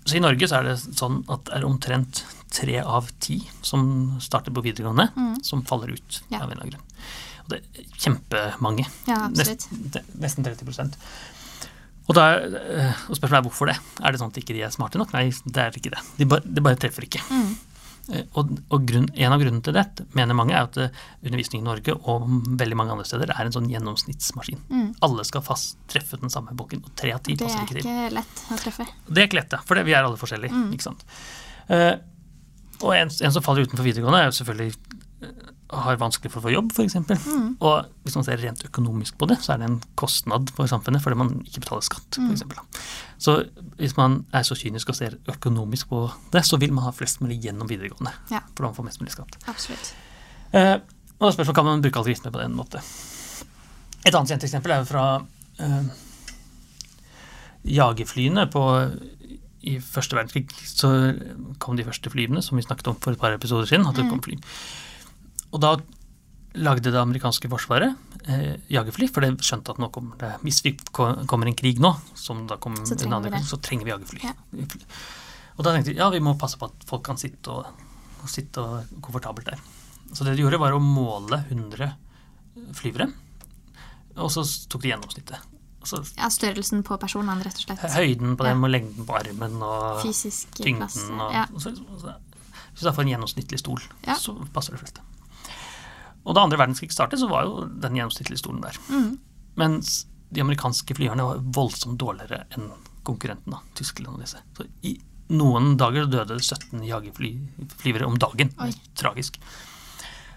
så 0.06 0.16
I 0.18 0.20
Norge 0.24 0.48
så 0.48 0.60
er 0.60 0.64
det 0.64 0.78
sånn 0.84 1.24
at 1.30 1.46
det 1.46 1.54
er 1.60 1.66
omtrent 1.68 2.24
tre 2.54 2.80
av 2.84 3.08
ti 3.20 3.40
som 3.66 4.18
starter 4.22 4.52
på 4.54 4.62
videregående, 4.64 5.10
Mm. 5.16 5.44
som 5.44 5.64
faller 5.64 5.90
ut 5.94 6.22
Ja. 6.30 6.40
av 6.44 6.52
en 6.52 6.58
eller 6.60 6.64
annen. 6.64 6.82
Og 7.44 7.50
det 7.50 7.62
er 7.62 7.84
kjempemange. 7.98 8.86
Ja, 9.08 9.26
absolutt. 9.28 9.68
Det- 9.92 10.04
nesten 10.20 10.44
30% 10.46 10.96
og, 12.08 12.16
da, 12.16 12.22
er, 12.36 12.56
eh, 12.80 12.94
og 13.10 13.16
spørsmålet 13.16 13.38
er 13.40 13.50
hvorfor 13.50 13.66
det. 13.72 13.78
Er 14.04 14.12
det 14.12 14.20
sånn 14.20 14.28
at 14.28 14.38
ikke 14.44 14.54
de 14.54 14.62
er 14.64 14.70
smarte 14.70 14.96
nok? 15.00 15.14
Nei, 15.14 15.30
det 15.30 15.58
er 15.58 15.72
ikke 15.72 15.90
det. 15.96 16.02
De 16.18 16.26
bare, 16.26 16.42
det 16.42 16.62
bare 16.64 16.76
treffer 16.76 17.02
ikke. 17.08 17.22
Mm. 17.32 17.56
Eh, 18.12 18.26
Og, 18.36 18.50
og 18.68 18.86
grunn, 18.88 19.06
en 19.16 19.32
av 19.32 19.40
grunnene 19.40 19.64
til 19.64 19.76
det, 19.78 19.86
mener 20.18 20.36
mange, 20.36 20.52
er 20.52 20.68
at 20.68 20.78
eh, 20.82 21.04
undervisning 21.24 21.62
i 21.64 21.68
Norge 21.68 21.96
og 21.96 22.26
veldig 22.60 22.76
mange 22.76 22.92
andre 22.98 23.06
steder 23.08 23.32
er 23.32 23.48
en 23.48 23.56
sånn 23.56 23.70
gjennomsnittsmaskin. 23.72 24.60
Mm. 24.68 24.90
Alle 25.08 25.24
skal 25.28 25.46
fast 25.46 25.78
treffe 25.88 26.20
den 26.20 26.34
samme 26.34 26.56
boken, 26.58 26.84
og 26.84 26.96
tre 27.00 27.14
av 27.16 27.22
ti 27.24 27.38
passer 27.40 27.62
er 27.62 27.70
ikke 27.70 27.78
til. 27.80 27.88
Det 27.88 27.94
er 27.94 28.10
ikke 28.10 28.18
lett 28.20 28.42
å 28.44 28.60
treffe. 28.66 28.88
Det 29.08 29.24
er 29.24 29.30
ikke 29.30 29.40
lett, 29.40 29.56
ja, 29.56 29.62
for 29.64 29.80
det, 29.80 29.86
vi 29.88 29.96
er 29.96 30.04
alle 30.04 30.20
forskjellige. 30.20 30.52
Mm. 30.52 30.74
ikke 30.76 30.90
sant? 30.90 31.06
Uh, 31.70 31.96
og 32.84 32.92
en, 32.98 33.08
en 33.08 33.32
som 33.38 33.46
faller 33.46 33.64
utenfor 33.64 33.88
videregående, 33.88 34.20
er 34.20 34.28
jo 34.28 34.36
selvfølgelig 34.42 34.93
har 35.74 35.98
vanskelig 35.98 36.32
for 36.32 36.40
å 36.40 36.46
få 36.46 36.52
jobb, 36.54 36.72
f.eks. 36.76 36.96
Mm. 37.26 37.58
Og 37.66 37.88
hvis 38.06 38.16
man 38.16 38.26
ser 38.28 38.38
rent 38.42 38.64
økonomisk 38.68 39.18
på 39.18 39.28
det, 39.32 39.38
så 39.44 39.54
er 39.56 39.58
det 39.64 39.68
en 39.70 39.80
kostnad 40.00 40.52
for 40.56 40.70
samfunnet 40.70 41.02
fordi 41.04 41.18
man 41.20 41.32
ikke 41.48 41.64
betaler 41.66 41.82
skatt, 41.88 42.20
Mm. 42.20 42.32
eksempel. 42.32 42.60
Så 43.18 43.36
hvis 43.80 43.96
man 43.98 44.26
er 44.34 44.44
så 44.44 44.56
kynisk 44.60 44.90
og 44.90 44.96
ser 44.96 45.18
økonomisk 45.28 45.90
på 45.90 46.12
det, 46.32 46.44
så 46.46 46.60
vil 46.60 46.72
man 46.74 46.84
ha 46.86 46.92
flest 46.92 47.22
mulig 47.22 47.42
gjennom 47.44 47.68
videregående. 47.68 48.14
Ja. 48.32 48.40
For 48.54 48.64
da 48.64 48.70
man 48.72 48.76
får 48.76 48.86
mest 48.90 49.02
mulig 49.02 49.12
skatt. 49.16 49.38
Absolutt. 49.48 49.94
Eh, 50.54 50.76
og 51.20 51.28
da 51.28 51.32
spørs 51.32 51.50
om 51.50 51.56
kan 51.56 51.66
man 51.66 51.82
bruke 51.82 51.98
algoritmer 52.02 52.32
på 52.32 52.40
den 52.44 52.56
måten. 52.56 52.82
Et 54.06 54.14
annet 54.14 54.30
kjent 54.30 54.44
eksempel 54.44 54.72
er 54.76 54.84
jo 54.84 54.90
fra 54.92 55.06
eh, 55.60 55.84
jagerflyene 57.64 58.48
på 58.52 58.64
i 59.64 59.78
første 59.80 60.18
verdenskrig 60.18 60.50
så 60.68 60.90
kom 61.64 61.78
de 61.80 61.86
første 61.88 62.12
flyene, 62.12 62.42
som 62.44 62.58
vi 62.60 62.66
snakket 62.66 62.90
om 62.92 62.98
for 63.00 63.16
et 63.16 63.22
par 63.22 63.32
episoder 63.32 63.70
siden. 63.70 63.88
at 63.88 63.96
det 63.96 64.10
kom 64.10 64.20
fly. 64.22 64.36
Og 65.54 65.62
da 65.62 65.76
lagde 66.56 66.92
det 66.94 67.00
amerikanske 67.00 67.50
forsvaret 67.50 67.96
eh, 68.30 68.58
jagerfly, 68.70 69.08
for 69.10 69.26
det 69.26 69.32
skjønte 69.46 69.74
at 69.74 69.80
nå 69.82 69.88
kommer 69.94 70.18
det 70.22 70.32
Hvis 70.46 70.60
vi 70.66 70.76
kommer 70.94 71.50
en 71.50 71.56
krig 71.58 71.80
nå, 71.82 71.96
som 72.18 72.44
da 72.50 72.58
kom 72.62 72.76
Så 72.86 72.94
en 73.00 73.14
annen 73.14 73.26
vi 73.32 73.38
krig, 73.38 73.48
så 73.50 73.58
trenger 73.62 73.88
vi 73.88 73.94
jagerfly. 73.94 74.22
Ja. 74.28 74.34
Og 75.58 75.66
da 75.66 75.74
tenkte 75.74 75.94
de 75.94 75.98
ja, 76.02 76.10
vi 76.14 76.22
må 76.26 76.36
passe 76.42 76.58
på 76.62 76.70
at 76.70 76.86
folk 76.90 77.04
kan 77.06 77.18
sitte 77.22 77.54
og, 77.54 77.66
og 78.22 78.30
sitte 78.30 78.62
og 78.62 78.94
komfortabelt 79.06 79.50
der. 79.50 79.62
Så 80.14 80.26
det 80.26 80.36
de 80.38 80.44
gjorde, 80.46 80.60
var 80.62 80.74
å 80.78 80.82
måle 80.82 81.42
100 81.50 81.90
flyvere, 82.78 83.08
og 84.22 84.30
så 84.34 84.44
tok 84.70 84.84
de 84.86 84.92
gjennomsnittet. 84.92 85.50
Så 85.84 86.00
Ja, 86.18 86.30
størrelsen 86.32 86.84
på 86.86 86.96
personene, 87.02 87.42
rett 87.44 87.58
og 87.60 87.66
slett. 87.66 87.82
høyden 87.98 88.38
på 88.38 88.46
Ja. 88.46 88.54
og 88.56 88.70
lengden 88.70 89.06
på 89.10 89.16
armen 89.18 89.58
og 89.62 90.02
Fysisk 90.04 90.54
tyngden. 90.56 90.86
plass. 90.86 90.98
Og, 91.10 91.34
Ja. 91.34 91.46
og 91.54 91.60
så, 91.62 91.74
så, 92.00 92.14
hvis 92.74 92.86
du 92.86 92.92
får 92.92 93.02
en 93.02 93.12
gjennomsnittlig 93.14 93.60
stol, 93.60 93.82
så 94.22 94.38
passer 94.54 94.72
det 94.78 94.82
fleste. 94.86 95.02
Og 96.26 96.36
da 96.38 96.44
andre 96.46 96.58
verdenskrig 96.62 96.92
startet, 96.94 97.20
så 97.20 97.28
var 97.30 97.44
jo 97.48 97.66
den 97.84 97.98
gjennomsnittlige 98.00 98.40
stolen 98.40 98.62
der. 98.64 98.78
Mm. 98.90 99.18
Mens 99.60 100.06
de 100.34 100.42
amerikanske 100.42 100.96
flyerne 100.98 101.26
var 101.28 101.42
voldsomt 101.54 102.00
dårligere 102.02 102.46
enn 102.56 102.70
konkurrenten, 103.04 103.52
da, 103.52 103.60
Tyskland 103.76 104.16
og 104.16 104.22
disse. 104.24 104.40
Så 104.58 104.66
i 104.88 104.96
noen 105.36 105.76
dager 105.78 106.06
døde 106.08 106.38
17 106.40 106.82
jagerflyvere 106.88 108.08
om 108.08 108.16
dagen. 108.22 108.54
Oi. 108.64 108.72
Tragisk. 108.96 109.38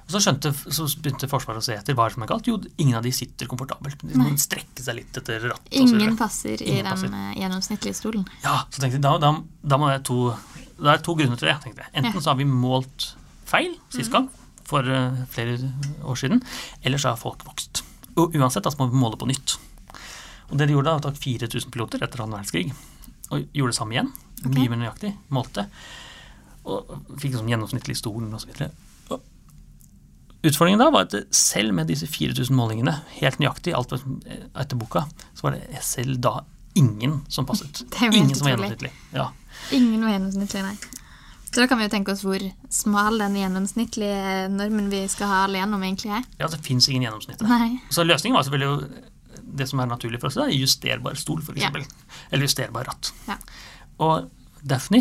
Og 0.06 0.12
så, 0.14 0.20
skjønte, 0.22 0.52
så 0.54 0.84
begynte 1.02 1.26
Forsvaret 1.30 1.58
å 1.58 1.66
se 1.66 1.74
etter 1.74 1.94
hva 1.98 2.04
som 2.14 2.22
er 2.22 2.28
galt. 2.30 2.46
Jo, 2.46 2.60
ingen 2.78 2.94
av 2.98 3.02
de 3.02 3.10
sitter 3.14 3.48
komfortabelt. 3.50 4.02
De 4.06 4.14
må 4.18 4.28
strekke 4.38 4.82
seg 4.84 5.00
litt 5.00 5.18
etter 5.18 5.48
rattet. 5.48 5.72
Ingen 5.74 6.14
passer. 6.18 6.62
Ingen 6.62 6.76
i 6.78 6.82
den 6.82 6.90
passer. 6.92 7.10
eh, 7.10 7.32
gjennomsnittlige 7.40 7.94
stolen. 7.98 8.26
Ja, 8.44 8.60
så 8.70 8.82
tenkte 8.84 9.00
jeg, 9.00 9.02
da, 9.06 9.16
da, 9.18 9.32
da 9.66 9.78
må 9.82 9.88
det 9.90 10.04
to 10.06 10.32
Det 10.76 10.92
er 10.92 10.98
to 11.02 11.14
grunner 11.18 11.38
til 11.40 11.48
det. 11.48 11.56
tenkte 11.64 11.82
jeg. 11.86 11.90
Enten 11.94 12.14
Ja. 12.14 12.20
så 12.20 12.30
har 12.30 12.36
vi 12.38 12.44
målt 12.44 13.14
feil 13.48 13.74
sist 13.90 14.12
gang, 14.12 14.28
for 14.66 14.86
eh, 14.90 15.20
flere 15.32 15.56
år 16.04 16.18
siden, 16.20 16.42
Ellers 16.82 17.06
har 17.08 17.18
folk 17.20 17.44
vokst. 17.46 17.84
Og 18.16 18.34
uansett, 18.36 18.64
da 18.64 18.72
så 18.72 18.80
må 18.80 18.90
vi 18.90 19.00
måle 19.00 19.18
på 19.20 19.28
nytt. 19.28 19.58
Og 20.50 20.58
det 20.58 20.68
de 20.68 20.76
gjorde 20.76 20.90
da, 20.90 20.96
var 20.96 21.04
å 21.04 21.08
ta 21.10 21.26
4000 21.26 21.74
piloter 21.74 22.02
etter 22.04 22.22
annen 22.22 22.38
verdenskrig, 22.38 22.72
og 23.30 23.46
gjorde 23.56 23.74
det 23.74 23.78
samme 23.78 23.96
igjen. 23.96 24.10
Okay. 24.42 24.56
Mye 24.58 24.72
mer 24.72 24.82
nøyaktig. 24.84 25.14
Målte. 25.34 25.68
og 26.66 26.90
fikk 27.20 27.30
liksom 27.30 27.48
gjennomsnittlig 27.50 27.94
stolen 27.94 28.32
osv. 28.34 28.50
Utfordringen 30.46 30.82
da 30.82 30.90
var 30.90 31.06
at 31.06 31.14
selv 31.34 31.74
med 31.74 31.88
disse 31.90 32.06
4000 32.10 32.54
målingene, 32.54 32.92
helt 33.20 33.38
nøyaktig 33.42 33.74
alt 33.74 33.94
etter 33.94 34.78
boka, 34.78 35.06
så 35.34 35.46
var 35.46 35.56
det 35.56 35.82
selv 35.86 36.18
da 36.22 36.40
ingen 36.76 37.20
som 37.32 37.46
passet. 37.48 37.82
Ingen 38.02 38.34
som 38.34 38.46
var 38.46 38.56
gjennomsnittlig. 38.56 38.92
Ja. 39.14 39.30
Ingen 39.74 40.02
var 40.04 40.14
gjennomsnittlig, 40.14 40.62
nei. 40.66 40.95
Så 41.56 41.62
da 41.62 41.70
kan 41.70 41.78
vi 41.80 41.86
jo 41.86 41.88
tenke 41.88 42.12
oss 42.12 42.20
hvor 42.20 42.42
smal 42.68 43.14
den 43.16 43.38
gjennomsnittlige 43.38 44.42
normen 44.52 44.90
vi 44.92 44.98
skal 45.08 45.30
ha 45.30 45.38
alle 45.46 45.56
gjennom, 45.56 45.80
egentlig 45.86 46.10
er. 46.12 46.26
ja, 46.36 46.50
det 46.52 46.58
fins 46.66 46.84
ingen 46.90 47.06
gjennomsnitt. 47.06 47.40
Nei. 47.48 47.78
Så 47.88 48.04
løsningen 48.04 48.36
var 48.36 48.44
selvfølgelig 48.44 48.68
jo 48.68 49.46
det 49.56 49.68
som 49.70 49.80
er 49.80 49.88
naturlig 49.88 50.20
for 50.20 50.28
oss, 50.28 50.36
da, 50.36 50.50
justerbar 50.52 51.16
stol, 51.16 51.40
f.eks. 51.40 51.62
Ja. 51.62 51.70
Eller 52.28 52.44
justerbar 52.44 52.84
ratt. 52.90 53.08
Ja. 53.24 53.38
Og 54.04 54.28
Daphne 54.68 55.00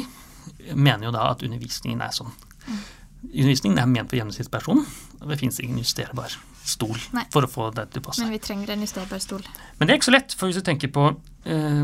mener 0.71 1.09
jo 1.09 1.11
da 1.17 1.25
at 1.33 1.43
undervisningen 1.43 2.05
er 2.07 2.15
sånn. 2.15 2.31
Mm. 2.69 2.79
Undervisningen 3.25 3.83
er 3.83 3.91
ment 3.91 4.13
for 4.13 4.21
gjennomsnittspersonen, 4.21 4.87
og 5.19 5.27
det 5.33 5.41
fins 5.43 5.59
ingen 5.59 5.83
justerbar 5.83 6.39
stol 6.63 6.95
Nei. 7.19 7.27
for 7.35 7.43
å 7.43 7.51
få 7.51 7.67
det 7.75 7.89
til 7.91 7.99
å 7.99 8.07
passe. 8.07 8.23
Men 8.23 8.37
vi 8.37 8.41
trenger 8.47 8.71
en 8.77 8.87
justerbar 8.87 9.19
stol. 9.27 9.43
Men 9.75 9.89
det 9.89 9.97
er 9.97 9.99
ikke 9.99 10.13
så 10.13 10.15
lett, 10.15 10.39
for 10.39 10.47
hvis 10.47 10.63
du 10.63 10.65
tenker 10.71 10.95
på 10.95 11.09
eh, 11.43 11.83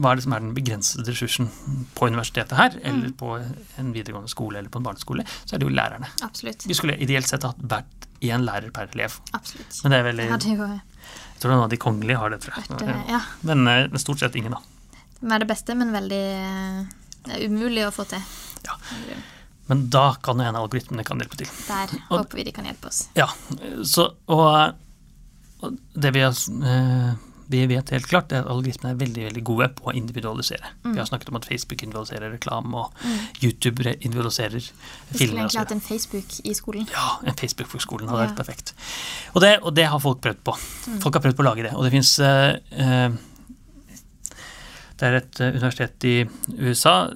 hva 0.00 0.12
er 0.12 0.16
det 0.20 0.24
som 0.24 0.32
er 0.36 0.40
den 0.40 0.54
begrensede 0.56 1.04
ressursen 1.12 1.48
på 1.94 2.08
universitetet 2.08 2.56
her, 2.56 2.70
Mm. 2.80 2.84
eller 2.90 3.10
på 3.20 3.30
en 3.78 3.92
videregående 3.92 4.28
skole 4.32 4.58
eller 4.58 4.70
på 4.72 4.78
en 4.80 4.86
barneskole, 4.88 5.24
så 5.44 5.54
er 5.54 5.58
det 5.62 5.68
jo 5.68 5.74
lærerne. 5.76 6.08
Absolutt. 6.22 6.64
Vi 6.66 6.74
skulle 6.74 6.96
ideelt 6.98 7.28
sett 7.28 7.42
hatt 7.44 7.58
hvert 7.60 8.06
én 8.22 8.44
lærer 8.44 8.70
per 8.72 8.88
elev. 8.94 9.18
Absolutt. 9.32 9.82
Men 9.84 9.92
det 9.92 9.98
er 10.00 10.06
veldig, 10.12 10.26
Det 10.28 10.56
hadde 10.58 10.80
jeg 10.80 11.40
tror 11.40 11.52
noen 11.54 11.62
av 11.64 11.70
de 11.70 11.76
kongelige 11.80 12.18
har 12.18 12.30
det, 12.30 12.40
tror 12.40 12.56
jeg. 12.56 12.88
eh, 12.88 13.04
Ja. 13.14 13.20
Men 13.42 13.66
eh, 13.68 13.88
men 13.88 13.98
stort 13.98 14.18
sett 14.18 14.34
ingen, 14.36 14.52
da. 14.52 14.58
Det 15.22 15.32
er 15.32 15.38
det 15.38 15.48
beste, 15.48 15.74
men 15.76 15.92
veldig 15.92 16.22
eh, 16.40 16.84
det 17.24 17.32
er 17.36 17.48
umulig 17.48 17.84
å 17.86 17.92
få 17.92 18.06
til. 18.08 18.20
Ja. 18.64 18.76
Men 19.68 19.88
da 19.88 20.14
kan 20.22 20.36
jo 20.38 20.44
av 20.44 20.54
algoritmene 20.68 21.04
kan 21.04 21.18
hjelpe 21.20 21.36
til. 21.36 21.46
Der 21.68 21.88
Og- 22.10 22.18
håper 22.26 22.34
vi 22.36 22.44
de 22.44 22.52
kan 22.52 22.64
hjelpe 22.64 22.86
oss. 22.88 23.08
Ja, 23.14 23.26
så, 23.84 24.14
og, 24.28 24.74
og 25.62 25.78
det 25.94 26.12
vi, 26.12 26.20
har, 26.20 26.32
eh, 26.32 27.14
vi 27.50 27.62
vet 27.70 27.90
helt 27.94 28.06
klart, 28.10 28.32
er 28.32 28.44
at 28.44 28.50
algoritmene 28.50 28.94
er 28.94 29.00
veldig 29.00 29.24
veldig 29.28 29.44
gode 29.46 29.68
på 29.78 29.90
å 29.90 29.94
individualisere. 29.96 30.72
Mm. 30.84 30.92
Vi 30.92 31.00
har 31.02 31.08
snakket 31.08 31.32
om 31.32 31.38
at 31.40 31.48
Facebook 31.48 31.82
individualiserer 31.82 32.34
reklame, 32.34 32.84
og 32.84 33.42
YouTube 33.44 33.82
individualiserer 33.92 34.58
filmer. 34.60 35.08
Vi 35.10 35.18
skulle 35.18 35.40
egentlig 35.44 35.62
hatt 35.62 35.74
en 35.74 35.82
Facebook 35.84 36.36
i 36.44 36.54
skolen. 36.56 36.86
Ja, 36.94 37.08
en 37.26 37.40
Facebook 37.40 37.72
for 37.72 37.82
skolen 37.82 38.10
hadde 38.10 38.28
vært 38.28 38.38
perfekt. 38.38 38.74
Og 39.34 39.42
det, 39.44 39.56
og 39.64 39.74
det 39.78 39.88
har 39.90 40.02
folk 40.02 40.22
prøvd 40.24 40.44
på. 40.46 40.54
Folk 41.02 41.18
har 41.18 41.26
prøvd 41.26 41.40
på 41.40 41.44
å 41.46 41.48
lage 41.50 41.66
det. 41.66 41.74
Og 41.74 41.86
det 41.86 41.92
fins 41.96 42.14
Det 45.00 45.08
er 45.08 45.16
et 45.16 45.38
eh, 45.40 45.54
universitet 45.56 46.04
i 46.04 46.16
USA, 46.60 47.08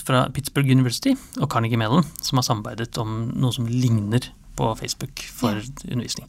fra 0.00 0.22
Pittsburgh 0.32 0.70
University 0.72 1.12
og 1.36 1.50
Carnegie 1.52 1.76
Mellon, 1.76 2.06
som 2.24 2.40
har 2.40 2.46
samarbeidet 2.46 2.96
om 3.02 3.26
noe 3.36 3.52
som 3.52 3.68
ligner 3.68 4.30
på 4.60 4.70
Facebook 4.76 5.24
for 5.32 5.56
undervisning. 5.88 6.28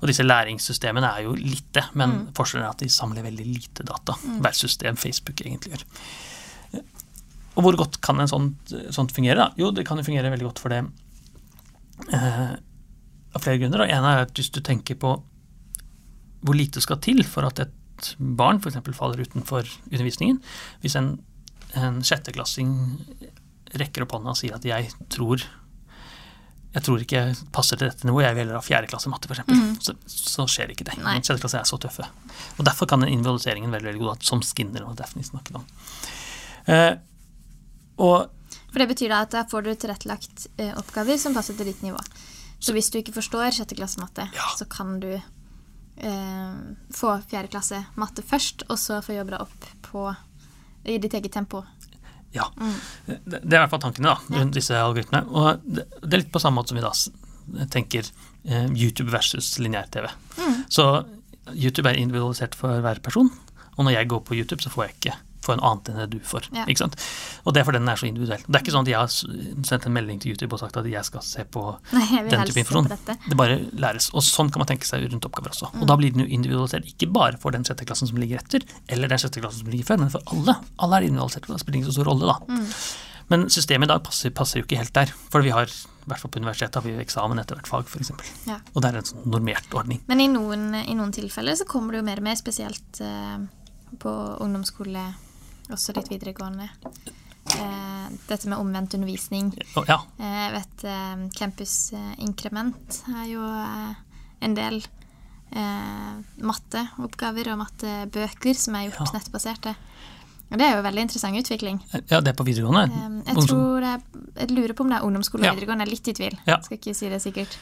Og 0.00 0.10
disse 0.10 0.26
læringssystemene 0.26 1.12
er 1.14 1.28
jo 1.28 1.36
lite, 1.38 1.86
men 1.98 2.24
forskjellen 2.36 2.66
er 2.66 2.74
at 2.74 2.82
de 2.82 2.90
samler 2.92 3.26
veldig 3.26 3.46
lite 3.46 3.86
data 3.86 4.16
hver 4.42 4.56
system 4.58 4.98
Facebook 4.98 5.44
egentlig 5.44 5.76
gjør. 5.76 5.86
Og 7.58 7.64
hvor 7.66 7.78
godt 7.78 8.00
kan 8.04 8.20
en 8.22 8.30
sånt, 8.30 8.74
sånt 8.94 9.14
fungere? 9.14 9.38
da? 9.40 9.48
Jo, 9.58 9.72
det 9.74 9.86
kan 9.86 9.98
jo 9.98 10.06
fungere 10.06 10.30
veldig 10.30 10.46
godt 10.46 10.62
for 10.62 10.74
det 10.74 10.84
eh, 12.14 12.52
av 13.34 13.42
flere 13.42 13.58
grunner. 13.58 13.82
Og 13.82 13.94
en 13.94 14.06
er 14.06 14.22
at 14.26 14.34
hvis 14.38 14.52
du 14.54 14.60
tenker 14.64 14.98
på 14.98 15.16
hvor 16.38 16.54
lite 16.54 16.82
skal 16.82 17.00
til 17.02 17.24
for 17.26 17.46
at 17.48 17.58
et 17.64 18.12
barn 18.18 18.60
f.eks. 18.62 18.78
faller 18.94 19.24
utenfor 19.26 19.66
undervisningen. 19.90 20.38
Hvis 20.84 20.94
en, 21.00 21.16
en 21.74 21.98
sjetteklassing 22.06 22.70
rekker 23.78 24.04
opp 24.04 24.14
hånda 24.14 24.32
og 24.32 24.38
sier 24.38 24.54
at 24.54 24.66
jeg 24.66 24.92
tror 25.12 25.42
jeg 26.74 26.84
tror 26.84 27.02
ikke 27.02 27.20
jeg 27.20 27.36
passer 27.54 27.78
til 27.80 27.88
dette 27.88 28.06
nivået, 28.06 28.26
jeg 28.26 28.36
velger 28.36 28.58
av 28.58 28.64
fjerde 28.66 28.90
klasse 28.90 29.08
matte 29.10 29.28
f.eks., 29.30 29.44
mm. 29.48 29.76
så, 29.84 29.94
så 30.12 30.44
skjer 30.50 30.74
ikke 30.74 30.84
det. 30.90 30.98
Nei. 31.00 31.16
Sjette 31.24 31.40
klasse 31.40 31.62
er 31.62 31.68
så 31.68 31.78
tøffe. 31.80 32.04
Og 32.58 32.66
Derfor 32.68 32.90
kan 32.90 33.00
den 33.00 33.12
individualiseringen 33.14 33.72
være 33.72 33.88
veldig 33.88 34.02
god, 34.04 34.26
som 34.28 34.42
Skinner 34.44 34.84
og 34.84 34.98
Daphne 34.98 35.24
snakket 35.24 35.56
om. 35.60 35.64
Eh, 36.68 36.92
og 38.04 38.28
For 38.68 38.82
det 38.82 38.88
betyr 38.92 39.14
da 39.14 39.22
at 39.24 39.32
da 39.32 39.46
får 39.48 39.64
du 39.64 39.72
tilrettelagt 39.74 40.46
eh, 40.60 40.74
oppgaver 40.76 41.16
som 41.20 41.36
passer 41.36 41.56
til 41.56 41.70
ditt 41.70 41.80
nivå. 41.86 41.98
Så 42.60 42.74
hvis 42.76 42.90
du 42.92 43.00
ikke 43.00 43.16
forstår 43.16 43.54
sjette 43.56 43.78
klasse 43.78 44.02
matte, 44.02 44.28
Ja. 44.36 44.50
så 44.58 44.68
kan 44.68 44.98
du 45.00 45.10
eh, 45.16 46.56
få 46.94 47.16
fjerde 47.30 47.48
klasse 47.54 47.80
matte 47.96 48.22
først, 48.22 48.66
og 48.68 48.76
så 48.78 49.00
få 49.02 49.16
jobba 49.16 49.40
opp 49.46 49.70
på 49.88 50.04
i 50.88 50.98
ditt 51.00 51.16
eget 51.16 51.32
tempo. 51.32 51.64
Ja. 52.36 52.48
Det, 53.06 53.18
det 53.24 53.40
er 53.40 53.58
i 53.58 53.62
hvert 53.62 53.72
fall 53.72 53.82
tankene 53.86 54.12
da, 54.12 54.38
rundt 54.38 54.56
disse 54.58 54.76
algoritmene. 54.76 55.24
Og 55.32 55.62
det, 55.64 55.86
det 56.02 56.12
er 56.12 56.22
litt 56.24 56.32
på 56.34 56.42
samme 56.42 56.60
måte 56.60 56.74
som 56.74 56.80
vi 56.80 56.84
da 56.84 57.66
tenker 57.72 58.08
eh, 58.44 58.66
YouTube 58.76 59.10
versus 59.14 59.54
lineær-TV. 59.62 60.10
Så 60.68 60.88
YouTube 61.54 61.88
er 61.88 61.96
individualisert 62.00 62.56
for 62.58 62.82
hver 62.84 63.00
person, 63.04 63.30
og 63.76 63.86
når 63.86 63.94
jeg 63.96 64.10
går 64.12 64.20
på 64.26 64.36
YouTube, 64.36 64.60
så 64.60 64.72
får 64.74 64.84
jeg 64.84 64.96
ikke 64.98 65.16
får 65.48 65.58
en 65.58 65.64
annet 65.70 65.90
enn 65.90 66.00
det 66.02 66.06
du 66.14 66.18
får. 66.30 66.48
Ja. 66.54 66.66
Ikke 66.68 66.84
sant? 66.84 66.98
Og 67.44 67.56
det 67.56 67.62
er 67.62 67.68
fordi 67.68 67.80
den 67.80 67.90
er 67.92 68.00
så 68.00 68.08
individuell. 68.08 68.44
Det 68.46 68.60
er 68.60 68.64
ikke 68.64 68.74
sånn 68.76 68.86
at 68.86 68.92
jeg 68.92 69.00
har 69.00 69.66
sendt 69.72 69.88
en 69.88 69.96
melding 69.96 70.22
til 70.22 70.34
YouTube 70.34 70.54
og 70.56 70.62
sagt 70.62 70.78
at 70.80 70.88
jeg 70.88 71.08
skal 71.08 71.24
se 71.26 71.44
på 71.48 71.64
Nei, 71.96 72.22
den 72.28 72.46
type 72.48 72.62
informasjon. 72.64 73.18
Det 73.26 73.40
bare 73.40 73.58
læres. 73.80 74.10
Og 74.14 74.24
sånn 74.26 74.52
kan 74.54 74.64
man 74.64 74.70
tenke 74.70 74.88
seg 74.88 75.08
rundt 75.08 75.28
oppgaver 75.28 75.54
også. 75.56 75.72
Og 75.80 75.88
da 75.90 75.98
blir 76.00 76.14
den 76.14 76.24
jo 76.24 76.30
individualisert 76.38 76.88
ikke 76.92 77.10
bare 77.14 77.40
for 77.42 77.54
den 77.54 77.66
sjette 77.66 77.88
klassen 77.88 78.10
som 78.10 78.20
ligger 78.20 78.42
etter, 78.42 78.64
eller 78.92 79.10
den 79.10 79.20
sjette 79.20 79.42
klassen 79.42 79.64
som 79.64 79.72
ligger 79.72 79.92
før, 79.92 80.02
men 80.04 80.14
for 80.14 80.32
alle. 80.34 80.58
Alle 80.84 81.00
er 81.00 81.08
individualisert, 81.08 81.48
og 81.48 81.56
det 81.56 81.62
spiller 81.64 81.82
ingen 81.82 81.90
så 81.90 81.98
stor 81.98 82.10
rolle, 82.12 82.32
da. 82.32 82.64
Men 83.28 83.48
systemet 83.52 83.88
i 83.88 83.92
dag 83.92 84.02
passer, 84.04 84.32
passer 84.32 84.60
jo 84.60 84.64
ikke 84.64 84.80
helt 84.80 84.94
der. 84.96 85.12
For 85.32 85.44
vi 85.44 85.52
har, 85.52 85.68
i 85.68 86.08
hvert 86.08 86.22
fall 86.22 86.32
på 86.32 86.40
universitetet, 86.40 86.80
har 86.80 86.86
vi 86.86 86.96
eksamen 87.02 87.40
etter 87.42 87.58
hvert 87.58 87.68
fag, 87.68 87.90
f.eks. 87.90 88.12
Ja. 88.48 88.56
Og 88.72 88.80
det 88.82 88.90
er 88.90 89.00
en 89.02 89.08
sånn 89.10 89.28
normert 89.28 89.76
ordning. 89.76 90.00
Men 90.08 90.22
i 90.24 90.30
noen, 90.32 90.70
i 90.80 90.96
noen 90.96 91.12
tilfeller 91.14 91.58
så 91.60 91.68
kommer 91.68 91.94
det 91.94 92.02
jo 92.02 92.08
mer 92.08 92.22
og 92.22 92.28
mer, 92.30 92.38
spesielt 92.40 93.02
eh, 93.04 93.36
på 94.00 94.14
ungdomsskole, 94.44 95.04
også 95.70 95.94
litt 95.96 96.08
videregående. 96.10 96.68
Eh, 97.54 98.08
dette 98.28 98.48
med 98.48 98.58
omvendt 98.60 98.94
undervisning. 98.94 99.52
Ja, 99.88 99.98
Eh, 100.18 100.38
Jeg 100.48 100.52
vet 100.52 100.84
eh, 100.84 101.28
Campus 101.38 101.92
Inkrement 102.18 103.02
er 103.08 103.26
jo 103.30 103.40
eh, 103.42 103.94
en 104.42 104.54
del 104.54 104.82
eh, 105.52 106.14
matteoppgaver 106.44 107.52
og 107.54 107.58
mattebøker 107.64 108.54
som 108.56 108.74
er 108.76 108.88
gjort 108.90 109.06
Ja. 109.12 109.18
nettbaserte. 109.18 109.74
Og 110.50 110.56
det 110.58 110.64
er 110.64 110.76
jo 110.76 110.82
veldig 110.82 111.02
interessant 111.04 111.36
utvikling. 111.36 111.80
ja, 112.08 112.20
det 112.20 112.28
er 112.28 112.36
på 112.36 112.44
videregående. 112.44 113.24
Jeg, 113.26 113.36
tror 113.48 113.80
det 113.80 113.88
er, 113.88 114.00
jeg 114.40 114.50
lurer 114.50 114.72
på 114.72 114.80
om 114.84 114.88
det 114.88 114.96
er 114.98 115.04
ungdomsskole 115.04 115.42
og 115.42 115.44
Ja. 115.44 115.52
videregående. 115.54 115.84
Jeg 115.84 115.88
er 115.88 115.96
litt 115.96 116.08
i 116.08 116.12
tvil. 116.14 116.38
Ja. 116.46 116.60
Skal 116.62 116.78
ikke 116.78 116.94
si 116.94 117.08
det 117.08 117.20
sikkert. 117.22 117.58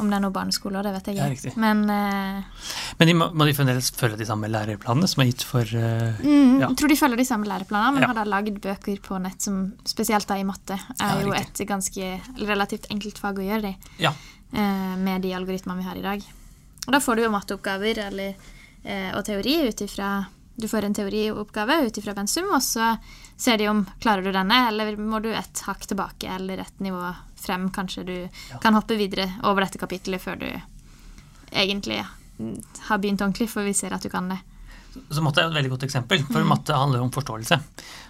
Om 0.00 0.08
det 0.08 0.16
er 0.16 0.22
noe 0.24 0.32
barneskole 0.32 0.80
det 0.82 0.92
vet 0.94 1.08
jeg 1.12 1.36
ikke. 1.36 1.50
Ja, 1.52 1.60
Men 1.60 1.82
uh, 1.90 2.42
Men 2.98 3.08
de 3.10 3.14
må, 3.18 3.26
må 3.36 3.44
de 3.48 3.52
fremdeles 3.56 3.90
følge 3.92 4.16
de 4.16 4.26
samme 4.28 4.48
læreplanene 4.48 5.08
som 5.10 5.22
er 5.22 5.28
gitt 5.30 5.44
for 5.44 5.62
uh, 5.62 6.20
mm, 6.22 6.60
Ja. 6.62 6.68
jeg 6.70 6.76
tror 6.80 6.88
de 6.88 6.96
følger 6.96 7.20
de 7.20 7.26
samme 7.28 7.48
læreplanene, 7.50 7.92
men 7.94 8.02
Ja. 8.06 8.08
har 8.12 8.14
da 8.20 8.24
lagd 8.24 8.60
bøker 8.64 9.00
på 9.04 9.20
nett 9.20 9.42
som 9.44 9.72
spesielt 9.84 10.26
da 10.28 10.38
i 10.40 10.44
matte 10.48 10.78
Ja, 10.98 11.10
er 11.18 11.26
jo 11.26 11.32
et 11.36 11.60
ganske 11.68 12.20
relativt 12.40 12.88
enkelt 12.90 13.18
fag 13.20 13.38
å 13.38 13.46
gjøre 13.46 13.62
det 13.68 13.74
i. 13.74 14.04
Ja. 14.06 14.12
eh, 14.52 14.96
med 14.96 15.22
de 15.22 15.32
algoritmene 15.34 15.78
vi 15.82 15.88
har 15.88 15.96
i 15.96 16.02
dag. 16.02 16.22
Og 16.86 16.92
da 16.92 16.98
får 17.00 17.16
du 17.16 17.22
jo 17.22 17.30
matteoppgaver 17.30 17.98
eller, 18.08 18.34
og 19.14 19.24
teori 19.24 19.68
ut 19.68 19.80
ifra 19.84 20.26
Du 20.58 20.66
får 20.68 20.84
en 20.84 20.94
teorioppgave 20.94 21.86
ut 21.86 21.96
ifra 21.96 22.12
pensum, 22.14 22.48
og 22.52 22.60
så 22.60 22.98
ser 23.40 23.56
de 23.58 23.68
om 23.70 23.86
klarer 24.02 24.22
du 24.26 24.32
denne, 24.34 24.68
eller 24.68 24.96
må 25.00 25.20
du 25.22 25.30
et 25.32 25.62
hakk 25.64 25.86
tilbake 25.88 26.28
eller 26.28 26.58
et 26.60 26.80
nivå 26.84 27.14
frem. 27.44 27.68
Kanskje 27.74 28.04
du 28.06 28.16
kan 28.62 28.74
hoppe 28.78 28.96
videre 29.00 29.28
over 29.44 29.64
dette 29.66 29.78
kapittelet 29.82 30.20
før 30.22 30.38
du 30.40 30.48
egentlig 31.52 32.00
mm, 32.38 32.56
har 32.88 32.98
begynt 33.02 33.20
ordentlig, 33.24 33.48
for 33.52 33.66
vi 33.66 33.74
ser 33.76 33.92
at 33.96 34.02
du 34.02 34.08
kan 34.12 34.28
det. 34.32 34.38
Så 35.12 35.22
matte 35.24 35.40
er 35.40 35.48
et 35.48 35.54
veldig 35.56 35.70
godt 35.76 35.86
eksempel, 35.88 36.20
Mm. 36.20 36.32
for 36.32 36.44
matte 36.44 36.74
handler 36.76 37.00
om 37.00 37.10
forståelse. 37.10 37.60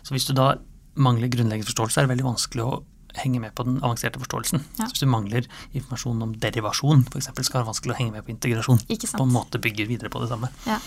Så 0.02 0.10
hvis 0.14 0.26
du 0.26 0.32
da 0.34 0.54
mangler 0.96 1.28
grunnleggende 1.30 1.68
forståelse, 1.70 1.98
er 2.00 2.06
det 2.06 2.16
veldig 2.16 2.26
vanskelig 2.26 2.64
å 2.66 2.82
henge 3.14 3.40
med 3.40 3.52
på 3.54 3.64
den 3.64 3.76
avanserte 3.84 4.18
forståelsen. 4.18 4.62
Ja. 4.78 4.86
Så 4.86 4.94
hvis 4.96 5.02
du 5.04 5.06
mangler 5.12 5.44
informasjon 5.76 6.22
om 6.24 6.32
derivasjon, 6.40 7.04
f.eks., 7.12 7.26
så 7.28 7.34
kan 7.34 7.44
det 7.44 7.54
være 7.60 7.68
vanskelig 7.70 7.92
å 7.94 7.98
henge 7.98 8.12
med 8.16 8.24
på 8.24 8.32
integrasjon. 8.34 8.80
Ikke 8.88 9.06
sant. 9.10 9.20
På 9.20 9.26
en 9.28 9.34
måte 9.34 9.60
bygger 9.60 9.86
videre 9.86 10.08
på 10.10 10.22
det 10.22 10.30
samme. 10.32 10.48
Ja. 10.66 10.78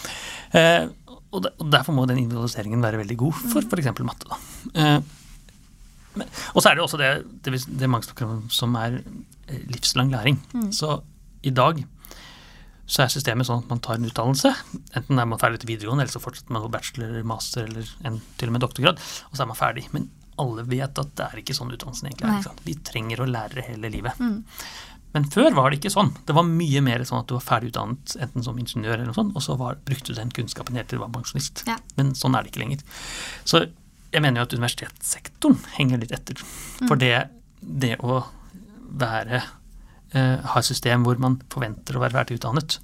Eh, 0.58 0.88
og, 1.32 1.44
der, 1.46 1.54
og 1.60 1.70
derfor 1.72 1.94
må 1.94 2.06
den 2.10 2.18
individualiseringen 2.24 2.82
være 2.82 2.98
veldig 3.04 3.18
god 3.18 3.34
for 3.54 3.62
Mm. 3.62 3.70
f.eks. 3.72 4.04
matte. 4.04 4.26
Da. 4.28 4.38
Eh, 4.74 5.00
og 6.24 6.62
så 6.62 6.70
er 6.70 6.78
det 6.78 6.84
også 6.86 7.00
det, 7.02 7.12
det, 7.46 7.60
det 7.68 7.90
mange 7.92 8.08
snakker 8.08 8.30
om 8.30 8.46
som 8.54 8.76
er 8.80 9.02
eh, 9.02 9.66
livslang 9.72 10.14
læring. 10.14 10.40
Mm. 10.54 10.72
Så 10.76 11.00
i 11.46 11.54
dag 11.54 11.84
så 12.86 13.02
er 13.02 13.10
systemet 13.10 13.48
sånn 13.48 13.64
at 13.64 13.72
man 13.72 13.82
tar 13.82 13.98
en 13.98 14.06
utdannelse. 14.06 14.52
Enten 14.98 15.22
er 15.22 15.30
man 15.30 15.42
ferdig 15.42 15.64
til 15.64 15.72
videregående, 15.72 16.06
eller 16.06 16.14
så 16.14 16.22
fortsetter 16.22 16.54
man 16.54 16.66
på 16.68 16.74
bachelor, 16.76 17.16
master 17.26 17.66
eller 17.66 17.90
en, 18.06 18.20
til 18.38 18.52
og 18.52 18.56
med 18.56 18.62
doktorgrad, 18.62 19.02
og 19.32 19.34
så 19.34 19.46
er 19.46 19.50
man 19.50 19.58
ferdig. 19.58 19.88
Men 19.96 20.10
alle 20.42 20.66
vet 20.70 21.00
at 21.02 21.16
det 21.18 21.26
er 21.26 21.42
ikke 21.42 21.56
sånn 21.58 21.74
utdannelsen 21.74 22.12
egentlig 22.12 22.30
er. 22.30 22.44
Ikke? 22.44 22.68
Vi 22.68 22.76
trenger 22.86 23.24
å 23.24 23.30
lære 23.30 23.66
hele 23.66 23.90
livet. 23.90 24.20
Mm. 24.22 24.44
Men 25.16 25.26
før 25.32 25.54
var 25.56 25.72
det 25.72 25.80
ikke 25.80 25.94
sånn. 25.94 26.12
Det 26.28 26.36
var 26.36 26.44
mye 26.44 26.82
mer 26.84 27.06
sånn 27.08 27.22
at 27.22 27.30
du 27.30 27.38
var 27.38 27.46
ferdig 27.46 27.72
utdannet 27.72 28.18
enten 28.20 28.44
som 28.44 28.58
ingeniør 28.60 28.98
eller 28.98 29.10
noe 29.10 29.18
sånt, 29.18 29.34
og 29.34 29.46
så 29.46 29.56
var, 29.58 29.80
brukte 29.88 30.12
du 30.12 30.20
den 30.20 30.34
kunnskapen 30.36 30.76
helt 30.76 30.92
til 30.92 31.00
du 31.00 31.06
var 31.06 31.14
pensjonist. 31.16 31.64
Ja. 31.70 31.78
Men 31.96 32.12
sånn 32.20 32.36
er 32.36 32.44
det 32.44 32.52
ikke 32.52 32.66
lenger. 32.66 32.84
Så 33.48 33.64
jeg 34.14 34.22
mener 34.24 34.42
jo 34.42 34.46
at 34.48 34.54
universitetssektoren 34.58 35.58
henger 35.78 36.02
litt 36.02 36.12
etter. 36.16 36.40
For 36.88 36.96
det, 37.00 37.14
det 37.62 37.96
å 38.06 38.22
være 38.96 39.42
eh, 40.14 40.40
ha 40.46 40.60
et 40.62 40.68
system 40.68 41.04
hvor 41.08 41.20
man 41.22 41.40
forventer 41.52 41.98
å 41.98 42.04
være 42.04 42.16
ferdig 42.20 42.38
utdannet, 42.40 42.78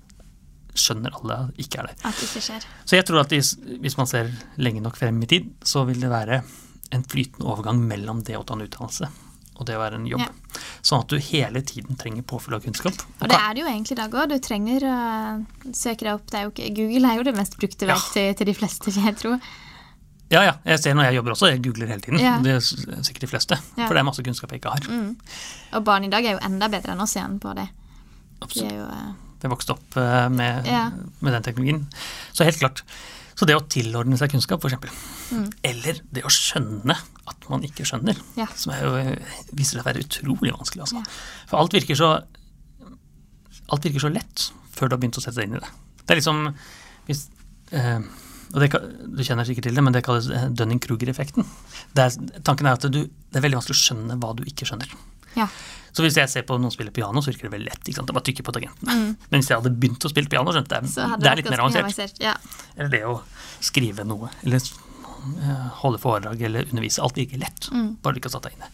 skjønner 0.75 1.15
alle 1.19 1.37
ikke 1.59 1.81
er 1.81 1.89
det. 1.91 1.97
At 2.07 2.15
det 2.19 2.29
ikke 2.29 2.43
skjer. 2.47 2.67
Så 2.87 2.95
jeg 2.97 3.07
tror 3.07 3.23
at 3.23 3.33
hvis, 3.35 3.53
hvis 3.83 3.97
man 3.99 4.07
ser 4.07 4.31
lenge 4.61 4.83
nok 4.83 4.99
frem 4.99 5.19
i 5.23 5.27
tid, 5.31 5.49
så 5.67 5.83
vil 5.87 5.99
det 6.03 6.11
være 6.11 6.41
en 6.91 7.03
flytende 7.07 7.47
overgang 7.47 7.79
mellom 7.87 8.23
det 8.27 8.37
å 8.39 8.43
ta 8.47 8.55
en 8.57 8.63
utdannelse 8.65 9.09
og 9.61 9.67
det 9.67 9.75
å 9.77 9.81
være 9.83 9.99
en 9.99 10.07
jobb. 10.09 10.23
Ja. 10.23 10.61
Sånn 10.81 11.03
at 11.03 11.11
du 11.11 11.19
hele 11.21 11.61
tiden 11.67 11.97
trenger 11.99 12.23
påfyll 12.25 12.55
av 12.57 12.63
kunnskap. 12.63 12.95
Og 13.21 13.29
det 13.29 13.37
er 13.37 13.51
det 13.53 13.61
jo 13.61 13.67
egentlig 13.69 13.93
i 13.93 13.99
dag 13.99 14.15
òg. 14.17 14.31
Du 14.31 14.39
trenger 14.41 14.85
å 14.89 14.95
søke 15.77 16.07
deg 16.07 16.15
opp. 16.15 16.23
Det 16.31 16.39
er 16.39 16.47
jo 16.47 16.53
ikke, 16.55 16.69
Google 16.79 17.11
er 17.11 17.19
jo 17.19 17.25
det 17.27 17.33
mest 17.37 17.57
brukte 17.61 17.89
Ja. 17.91 17.97
til 18.15 18.47
de 18.49 18.55
fleste, 18.57 18.89
vil 18.89 19.05
jeg 19.05 19.17
tro. 19.19 19.35
Ja, 20.31 20.41
ja. 20.47 20.53
Jeg 20.65 20.79
ser 20.79 20.95
når 20.95 21.09
jeg 21.09 21.17
jobber 21.19 21.33
også, 21.35 21.49
jeg 21.51 21.61
googler 21.65 21.89
hele 21.91 22.01
tiden. 22.03 22.19
Ja. 22.23 22.37
Det 22.43 22.53
er 22.55 22.61
sikkert 22.63 23.25
de 23.25 23.29
fleste. 23.33 23.57
Ja. 23.77 23.85
For 23.87 23.93
det 23.97 24.01
er 24.03 24.07
masse 24.07 24.23
kunnskap 24.25 24.53
jeg 24.55 24.61
ikke 24.61 24.71
har. 24.77 24.87
Mm. 24.87 25.15
Og 25.77 25.85
barn 25.87 26.07
i 26.07 26.11
dag 26.13 26.25
er 26.25 26.37
jo 26.37 26.43
enda 26.47 26.69
bedre 26.71 26.95
enn 26.95 27.03
oss 27.03 27.15
igjen 27.17 27.35
på 27.43 27.51
det. 27.57 27.67
De 27.71 28.45
Absolutt. 28.47 28.71
er 28.71 28.77
jo 28.79 28.85
eh, 28.87 29.09
Jeg 29.43 29.51
vokste 29.51 29.75
opp 29.75 29.97
eh, 29.97 30.27
med, 30.33 30.69
Ja. 30.69 30.85
med 31.19 31.35
den 31.35 31.43
teknologien. 31.49 31.83
Så 32.31 32.47
helt 32.47 32.61
klart. 32.61 32.83
Så 33.35 33.47
det 33.49 33.55
å 33.57 33.63
tilordne 33.73 34.17
seg 34.19 34.31
kunnskap, 34.33 34.63
f.eks. 34.63 34.95
Mm. 35.33 35.47
Eller 35.65 35.99
det 36.13 36.23
å 36.27 36.31
skjønne 36.31 36.95
at 37.31 37.47
man 37.49 37.63
ikke 37.65 37.85
skjønner, 37.87 38.17
som 38.59 38.73
er 38.75 38.81
jo, 38.85 38.91
viser 39.57 39.77
seg 39.79 39.83
å 39.83 39.87
være 39.87 40.03
utrolig 40.05 40.51
vanskelig. 40.53 40.83
Altså. 40.85 41.01
For 41.49 41.57
alt 41.61 41.73
virker, 41.73 41.97
så, 41.97 42.11
alt 43.71 43.85
virker 43.87 44.03
så 44.03 44.11
lett 44.13 44.47
før 44.75 44.91
du 44.91 44.95
har 44.95 45.01
begynt 45.01 45.17
å 45.19 45.23
sette 45.23 45.39
deg 45.41 45.49
inn 45.49 45.57
i 45.57 45.63
det. 45.63 45.71
Det 46.05 46.13
er 46.15 46.19
liksom 46.19 46.43
hvis, 47.07 47.23
eh, 47.71 47.99
og 48.53 48.59
det, 48.59 48.69
Du 49.17 49.23
kjenner 49.23 49.45
sikkert 49.47 49.63
til 49.69 49.75
det, 49.77 49.83
men 49.83 49.93
det 49.95 50.03
kalles 50.03 50.27
eh, 50.29 50.47
Dunning-Kruger-effekten. 50.51 51.45
Er- 51.95 52.41
Tanken 52.43 52.67
er 52.67 52.73
at 52.79 52.87
du, 52.91 53.03
det 53.07 53.39
er 53.39 53.45
veldig 53.45 53.59
vanskelig 53.61 53.77
å 53.77 53.83
skjønne 53.85 54.17
hva 54.19 54.33
du 54.35 54.43
ikke 54.49 54.67
skjønner. 54.67 54.91
Ja. 55.37 55.47
Så 55.95 56.03
hvis 56.03 56.15
jeg 56.19 56.27
ser 56.31 56.43
på 56.47 56.55
noen 56.59 56.71
spille 56.71 56.91
piano, 56.95 57.19
så 57.23 57.31
virker 57.31 57.47
det 57.49 57.53
veldig 57.55 57.69
lett. 57.69 57.81
ikke 57.87 57.97
sant? 57.99 58.07
Det 58.11 58.15
bare 58.15 58.25
trykker 58.27 58.43
på 58.47 58.53
tangentene. 58.55 58.91
Mm. 58.95 59.15
Men 59.31 59.41
hvis 59.43 59.49
jeg 59.51 59.59
hadde 59.61 59.71
begynt 59.79 60.07
å 60.07 60.11
spille 60.11 60.31
piano, 60.31 60.51
skjønte 60.55 60.79
jeg 60.81 60.91
det, 60.91 61.07
det 61.23 61.31
er 61.31 61.39
litt 61.41 61.49
mer 61.51 61.63
avansert. 61.65 62.19
Ja. 62.23 62.35
Eller 62.77 62.91
det 62.95 63.01
å 63.07 63.17
skrive 63.63 64.03
noe, 64.07 64.29
eller 64.43 64.59
eh, 64.59 65.65
holde 65.83 65.99
foredrag 66.03 66.41
eller 66.47 66.67
undervise. 66.71 67.01
Alt 67.03 67.19
virker 67.19 67.39
lett, 67.43 67.69
Mm. 67.71 67.95
bare 68.03 68.15
du 68.15 68.19
ikke 68.21 68.31
har 68.31 68.37
satt 68.39 68.47
deg 68.49 68.55
inn 68.59 68.67
i. 68.67 68.71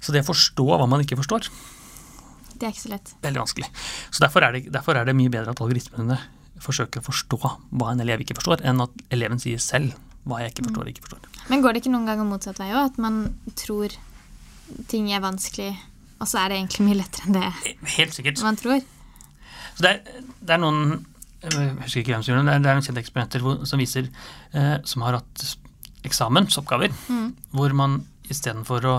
Så 0.00 0.12
det 0.14 0.22
å 0.26 0.28
forstå 0.32 0.66
hva 0.70 0.86
man 0.90 1.02
ikke 1.02 1.18
forstår, 1.18 1.46
Det 2.56 2.66
er 2.66 2.72
ikke 2.72 2.84
så 2.86 2.92
lett. 2.94 3.10
veldig 3.22 3.42
vanskelig. 3.42 3.66
Så 4.10 4.22
derfor 4.22 4.42
er, 4.46 4.52
det, 4.58 4.72
derfor 4.72 4.96
er 4.96 5.04
det 5.04 5.14
mye 5.18 5.28
bedre 5.32 5.50
at 5.52 5.60
algoritmene 5.60 6.18
forsøker 6.62 7.00
å 7.02 7.06
forstå 7.06 7.38
hva 7.42 7.90
en 7.92 8.00
elev 8.04 8.20
ikke 8.24 8.36
forstår, 8.38 8.62
enn 8.66 8.80
at 8.84 8.90
eleven 9.12 9.38
sier 9.42 9.58
selv 9.62 9.94
hva 10.26 10.40
jeg 10.42 10.54
ikke 10.54 10.64
forstår 10.68 10.82
og 10.88 10.92
ikke 10.92 11.04
forstår. 11.06 11.42
Men 11.50 11.62
går 11.62 11.72
det 11.76 11.82
ikke 11.84 11.92
noen 11.94 12.06
ganger 12.08 12.26
motsatt 12.26 12.58
vei 12.58 12.70
òg? 12.74 12.92
At 12.92 12.96
man 12.98 13.20
tror 13.54 13.92
ting 14.90 15.10
er 15.14 15.20
vanskelig, 15.22 15.76
og 16.20 16.26
så 16.26 16.40
er 16.42 16.48
det 16.50 16.56
egentlig 16.62 16.86
mye 16.88 16.98
lettere 17.02 17.28
enn 17.28 17.36
det 17.36 17.74
Helt 17.98 18.16
sikkert. 18.16 18.40
man 18.42 18.56
tror? 18.58 18.80
Så 19.76 19.84
det 19.84 19.90
er, 19.92 20.24
det 20.40 20.56
er 20.56 20.62
noen 20.64 21.04
jeg 21.46 21.76
husker 21.78 22.00
ikke 22.00 22.14
hvem 22.16 22.22
som 22.24 22.32
gjør 22.32 22.40
det, 22.40 22.46
men 22.48 22.64
det 22.64 22.70
er 22.72 22.78
noen 22.78 22.86
kjente 22.88 23.02
eksperimenter 23.04 23.42
hvor, 23.44 23.60
som 23.68 23.78
viser 23.78 24.08
eh, 24.56 24.78
som 24.88 25.04
har 25.06 25.20
hatt 25.20 25.44
eksamensoppgaver, 26.08 26.90
Mm. 27.08 27.34
hvor 27.52 27.72
man 27.74 28.00
istedenfor 28.30 28.84
å 28.88 28.94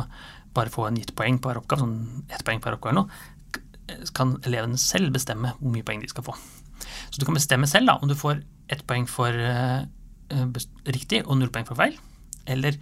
bare 0.54 0.70
få 0.72 0.88
en 0.88 0.96
gitt 0.96 1.12
poeng 1.16 1.40
på 1.40 1.50
hver 1.50 1.60
oppgave, 1.60 1.82
sånn 1.84 2.24
ett 2.32 2.44
poeng 2.46 2.62
per 2.64 2.78
oppgave 2.78 2.94
eller 2.94 3.04
noe, 3.04 4.06
kan 4.14 4.38
elevene 4.46 4.78
selv 4.80 5.12
bestemme 5.16 5.54
hvor 5.60 5.72
mye 5.72 5.84
poeng 5.84 6.02
de 6.02 6.08
skal 6.12 6.24
få. 6.24 6.36
Så 7.18 7.24
du 7.24 7.26
kan 7.26 7.34
bestemme 7.34 7.66
selv 7.66 7.90
da, 7.90 7.96
om 7.98 8.08
du 8.08 8.14
får 8.14 8.44
ett 8.70 8.84
poeng 8.86 9.08
for 9.10 9.34
eh, 9.34 9.80
eh, 10.30 10.46
riktig 10.94 11.24
og 11.26 11.40
null 11.40 11.50
poeng 11.50 11.66
for 11.66 11.74
feil, 11.80 11.96
eller 12.46 12.78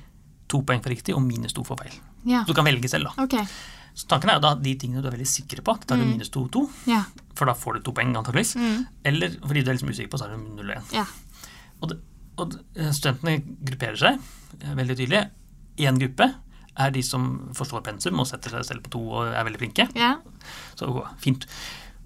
to 0.52 0.60
poeng 0.68 0.82
for 0.84 0.92
riktig 0.92 1.16
og 1.16 1.24
minus 1.24 1.54
to 1.56 1.64
for 1.64 1.80
feil. 1.80 1.94
Ja. 2.28 2.42
Så 2.44 2.52
du 2.52 2.58
kan 2.58 2.68
velge 2.68 2.90
selv, 2.92 3.08
da. 3.08 3.24
Okay. 3.24 3.46
Så 3.96 4.10
tanken 4.12 4.28
er 4.34 4.36
jo 4.42 4.44
da 4.44 4.52
de 4.60 4.74
tingene 4.76 5.00
du 5.02 5.08
er 5.08 5.16
veldig 5.16 5.30
sikre 5.30 5.64
på, 5.64 5.78
da 5.80 5.88
tar 5.94 6.02
du 6.02 6.04
Mm. 6.04 6.10
minus 6.18 6.30
to 6.30 6.44
og 6.44 6.52
to, 6.52 6.66
Ja. 6.86 7.06
for 7.34 7.46
da 7.48 7.54
får 7.56 7.76
du 7.76 7.80
to 7.86 7.94
poeng 7.96 8.12
antakeligvis. 8.12 8.56
Mm. 8.60 8.88
Eller 9.06 9.30
fordi 9.40 9.64
du 9.64 9.70
er 9.72 9.78
liksom 9.78 9.90
usikker 9.94 10.12
på, 10.12 10.20
så 10.20 10.26
er 10.28 10.36
det 10.36 10.56
null 10.58 10.70
og 10.70 10.76
én. 10.76 10.94
Ja. 10.94 11.06
Og, 11.82 11.90
det, 11.90 12.00
og 12.38 12.60
eh, 12.76 12.92
studentene 12.92 13.38
grupperer 13.64 13.96
seg 13.96 14.20
veldig 14.76 14.98
tydelig. 15.00 15.30
Én 15.78 15.98
gruppe 16.02 16.34
er 16.78 16.92
de 16.92 17.02
som 17.02 17.50
forstår 17.56 17.84
pensum 17.84 18.20
og 18.20 18.28
setter 18.28 18.50
seg 18.52 18.66
selv 18.66 18.84
på 18.84 18.92
to 18.92 19.00
og 19.00 19.32
er 19.32 19.44
veldig 19.48 19.60
flinke. 19.64 19.88
ja. 19.96 20.18
Så 20.76 20.92
fint. 21.24 21.48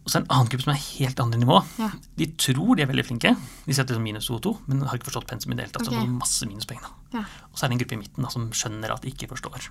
Og 0.10 0.12
så 0.12 0.18
er 0.18 0.24
det 0.24 0.30
en 0.32 0.36
annen 0.40 0.50
gruppe 0.50 0.64
som 0.66 0.72
er 0.74 0.80
helt 0.82 1.20
andre 1.22 1.38
nivå. 1.38 1.58
Ja. 1.78 1.90
De 2.18 2.26
tror 2.42 2.76
de 2.80 2.82
er 2.82 2.90
veldig 2.90 3.06
flinke, 3.06 3.36
de 3.68 3.76
setter 3.78 3.94
som 3.94 4.02
minus 4.02 4.26
to 4.26 4.40
og 4.40 4.42
to, 4.42 4.56
men 4.66 4.82
har 4.82 4.98
ikke 4.98 5.06
forstått 5.12 5.28
pensum 5.30 5.54
i 5.54 5.56
det 5.60 5.68
hele 5.68 5.76
tatt. 5.76 5.86
Så 5.86 5.94
får 5.94 6.10
masse 6.10 6.48
minuspoeng. 6.50 6.82
ja. 7.14 7.22
Og 7.54 7.54
så 7.60 7.66
er 7.66 7.70
det 7.70 7.76
en 7.78 7.82
gruppe 7.86 7.94
i 7.94 8.02
midten 8.02 8.26
da, 8.26 8.30
som 8.34 8.50
skjønner 8.50 8.90
at 8.96 9.06
de 9.06 9.12
ikke 9.14 9.30
forstår. 9.30 9.70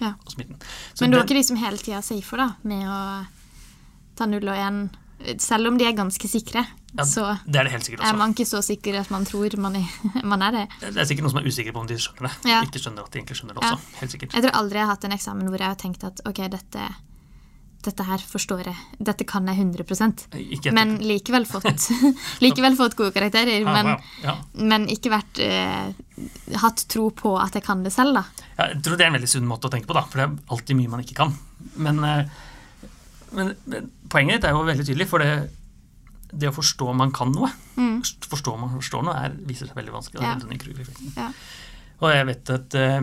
ja. 0.00 0.14
Så 0.28 0.38
Men 0.38 0.46
er 0.54 1.18
den- 1.18 1.26
ikke 1.26 1.34
de 1.34 1.42
som 1.42 1.56
hele 1.56 1.76
tida 1.76 2.00
safer, 2.02 2.36
da, 2.36 2.48
med 2.62 2.86
å 2.86 3.26
ta 4.16 4.26
0 4.26 4.46
og 4.48 4.54
1, 4.56 4.90
Selv 5.38 5.66
om 5.68 5.76
de 5.76 5.84
er 5.84 5.92
ganske 5.92 6.26
sikre, 6.32 6.62
ja, 6.96 7.04
så 7.04 7.38
det 7.44 7.56
er 7.60 7.64
det 7.64 7.72
helt 7.72 7.84
sikkert 7.84 8.00
er 8.08 8.16
man 8.16 8.32
ikke 8.32 8.46
så 8.48 8.62
sikker 8.64 8.98
at 9.02 9.10
man 9.10 9.26
tror 9.26 9.52
man 9.60 9.76
er, 9.76 9.84
man 10.24 10.40
er 10.40 10.50
det. 10.50 10.68
Det 10.80 10.96
er 10.96 11.04
sikkert 11.04 11.24
noen 11.26 11.30
som 11.34 11.40
er 11.42 11.48
usikre 11.50 11.72
på 11.74 11.80
om 11.82 11.86
de 11.86 11.94
skjønner 12.00 12.22
det. 12.30 12.48
Ja. 12.48 12.62
Ikke 12.64 12.80
skjønner 12.80 13.04
at 13.04 13.10
de 13.12 13.18
egentlig 13.20 13.36
skjønner 13.36 13.52
det 13.54 13.62
Ja. 13.62 13.74
også. 13.74 13.98
Helt 14.00 14.10
sikkert. 14.14 14.32
Jeg 14.32 14.42
tror 14.46 14.54
aldri 14.56 14.78
jeg 14.80 14.86
har 14.86 14.94
hatt 14.94 15.04
en 15.04 15.12
eksamen 15.12 15.44
hvor 15.50 15.58
jeg 15.58 15.68
har 15.68 15.76
tenkt 15.76 16.04
at 16.08 16.20
ok, 16.24 16.40
dette, 16.48 16.86
dette 17.84 18.04
her 18.04 18.20
forstår 18.20 18.66
jeg, 18.68 18.76
dette 19.00 19.24
kan 19.28 19.46
jeg 19.48 19.56
100 19.62 20.36
Ikke 20.56 20.72
Men 20.76 20.98
likevel 21.00 21.46
fått, 21.48 21.86
likevel 22.44 22.76
fått 22.76 22.96
gode 22.98 23.14
karakterer. 23.16 23.60
Ja, 23.62 23.72
Men, 23.72 23.86
wow. 23.94 24.10
ja. 24.24 24.34
men 24.60 24.84
ikke 24.92 25.12
vært 25.14 25.40
eh, 25.44 25.92
hatt 26.60 26.84
tro 26.92 27.08
på 27.16 27.32
at 27.40 27.56
jeg 27.56 27.64
kan 27.64 27.82
det 27.86 27.92
selv, 27.94 28.18
da. 28.20 28.24
Ja, 28.58 28.68
jeg 28.74 28.82
tror 28.84 28.98
det 29.00 29.06
er 29.06 29.12
en 29.14 29.16
veldig 29.20 29.32
sunn 29.32 29.48
måte 29.48 29.70
å 29.70 29.72
tenke 29.72 29.88
på, 29.88 29.96
da, 29.96 30.04
for 30.04 30.20
det 30.20 30.26
er 30.28 30.52
alltid 30.56 30.76
mye 30.80 30.92
man 30.92 31.04
ikke 31.06 31.16
kan. 31.22 31.32
Men, 31.80 32.02
eh, 32.04 32.44
men, 33.32 33.54
men 33.70 33.88
poenget 34.12 34.40
ditt 34.40 34.50
er 34.50 34.56
jo 34.56 34.66
veldig 34.68 34.86
tydelig, 34.90 35.08
for 35.08 35.24
det, 35.24 35.32
det 36.32 36.50
å 36.50 36.56
forstå 36.56 36.92
man 37.00 37.14
kan 37.16 37.32
noe, 37.36 37.52
Mm. 37.80 38.02
forstå 38.04 38.52
man 38.60 38.74
forstår 38.74 39.06
noe, 39.06 39.14
er, 39.24 39.36
viser 39.48 39.70
seg 39.70 39.78
veldig 39.78 39.94
vanskelig. 39.94 41.14
Ja. 41.16 41.30
Og 42.00 42.10
jeg 42.12 42.26
vet 42.28 42.50
at 42.52 42.76
eh, 42.76 43.00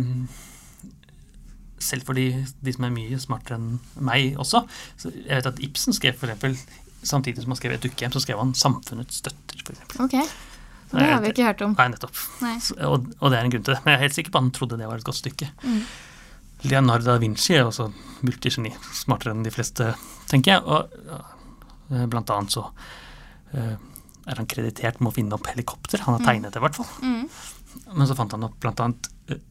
selv 1.84 2.08
for 2.08 2.18
de, 2.18 2.30
de 2.64 2.74
som 2.74 2.88
er 2.88 2.94
mye 2.96 3.20
smartere 3.22 3.60
enn 3.60 3.80
meg 4.04 4.38
også, 4.42 4.64
så 5.00 5.12
jeg 5.14 5.32
vet 5.32 5.50
at 5.52 5.64
Ibsen 5.64 5.96
skrev 5.96 6.18
for 6.18 6.32
eksempel, 6.32 6.58
samtidig 7.06 7.44
som 7.44 7.54
han 7.54 7.60
skrev 7.60 7.76
Et 7.78 7.84
dukkehjem, 7.86 8.14
så 8.14 8.24
skrev 8.24 8.42
han 8.42 8.54
'Samfunnets 8.58 9.22
støtter'. 9.22 9.64
For 9.64 9.76
eksempel. 9.76 10.06
Ok. 10.06 10.16
Det 10.92 11.04
har 11.04 11.22
vi 11.22 11.32
ikke 11.34 11.44
hørt 11.44 11.62
om. 11.62 11.74
Nei, 11.76 11.88
nettopp. 11.92 12.20
Nei. 12.42 12.58
Så, 12.64 12.76
og, 12.88 13.10
og 13.20 13.32
det 13.32 13.40
er 13.40 13.48
en 13.48 13.52
grunn 13.52 13.64
til 13.64 13.74
det. 13.74 13.82
Men 13.84 13.92
jeg 13.92 13.98
er 13.98 14.06
helt 14.06 14.16
sikker 14.16 14.32
på 14.32 14.40
at 14.40 14.46
han 14.46 14.54
trodde 14.56 14.78
det 14.80 14.88
var 14.88 15.02
et 15.02 15.08
godt 15.08 15.20
stykke. 15.20 15.50
Mm. 15.64 15.82
Leonardo 16.72 17.06
da 17.06 17.18
Vinci 17.22 17.58
er 17.58 17.68
også 17.68 17.90
multigeni, 18.26 18.72
smartere 18.96 19.36
enn 19.36 19.44
de 19.46 19.52
fleste, 19.54 19.92
tenker 20.32 20.56
jeg. 20.56 20.64
Og 20.64 22.08
blant 22.10 22.32
annet 22.34 22.56
så 22.56 22.64
uh, 22.72 23.76
er 24.28 24.40
han 24.40 24.50
kreditert 24.50 25.02
med 25.02 25.12
å 25.12 25.16
finne 25.16 25.38
opp 25.38 25.52
helikopter. 25.52 26.04
Han 26.08 26.18
har 26.18 26.26
tegnet 26.26 26.56
det, 26.56 26.62
i 26.62 26.66
hvert 26.66 26.80
fall. 26.80 26.90
Mm. 27.04 27.28
Men 27.94 28.10
så 28.10 28.18
fant 28.18 28.34
han 28.36 28.48
opp 28.48 28.58
blant 28.64 28.82
annet 28.84 29.12
eh, 29.32 29.44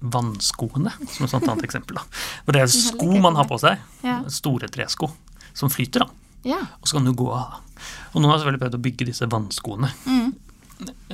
vannskoene, 0.00 0.92
som 1.08 1.24
et 1.26 1.30
sånt 1.32 1.48
annet 1.48 1.64
eksempel. 1.66 1.96
da. 1.98 2.02
For 2.44 2.52
det 2.52 2.62
er 2.62 2.66
sko 2.72 3.10
man 3.20 3.36
har 3.36 3.44
på 3.50 3.58
seg, 3.60 3.78
Ja. 4.04 4.20
store 4.28 4.68
tresko, 4.68 5.10
som 5.54 5.68
flyter, 5.70 6.00
da. 6.06 6.08
Ja. 6.44 6.60
Og 6.80 6.86
så 6.86 6.96
kan 6.98 7.04
du 7.04 7.12
gå 7.12 7.26
av. 7.34 7.60
Og 8.14 8.22
noen 8.22 8.30
har 8.30 8.38
selvfølgelig 8.38 8.62
prøvd 8.62 8.78
å 8.78 8.82
bygge 8.82 9.06
disse 9.10 9.26
vannskoene. 9.28 9.90
Mm. 10.06 10.34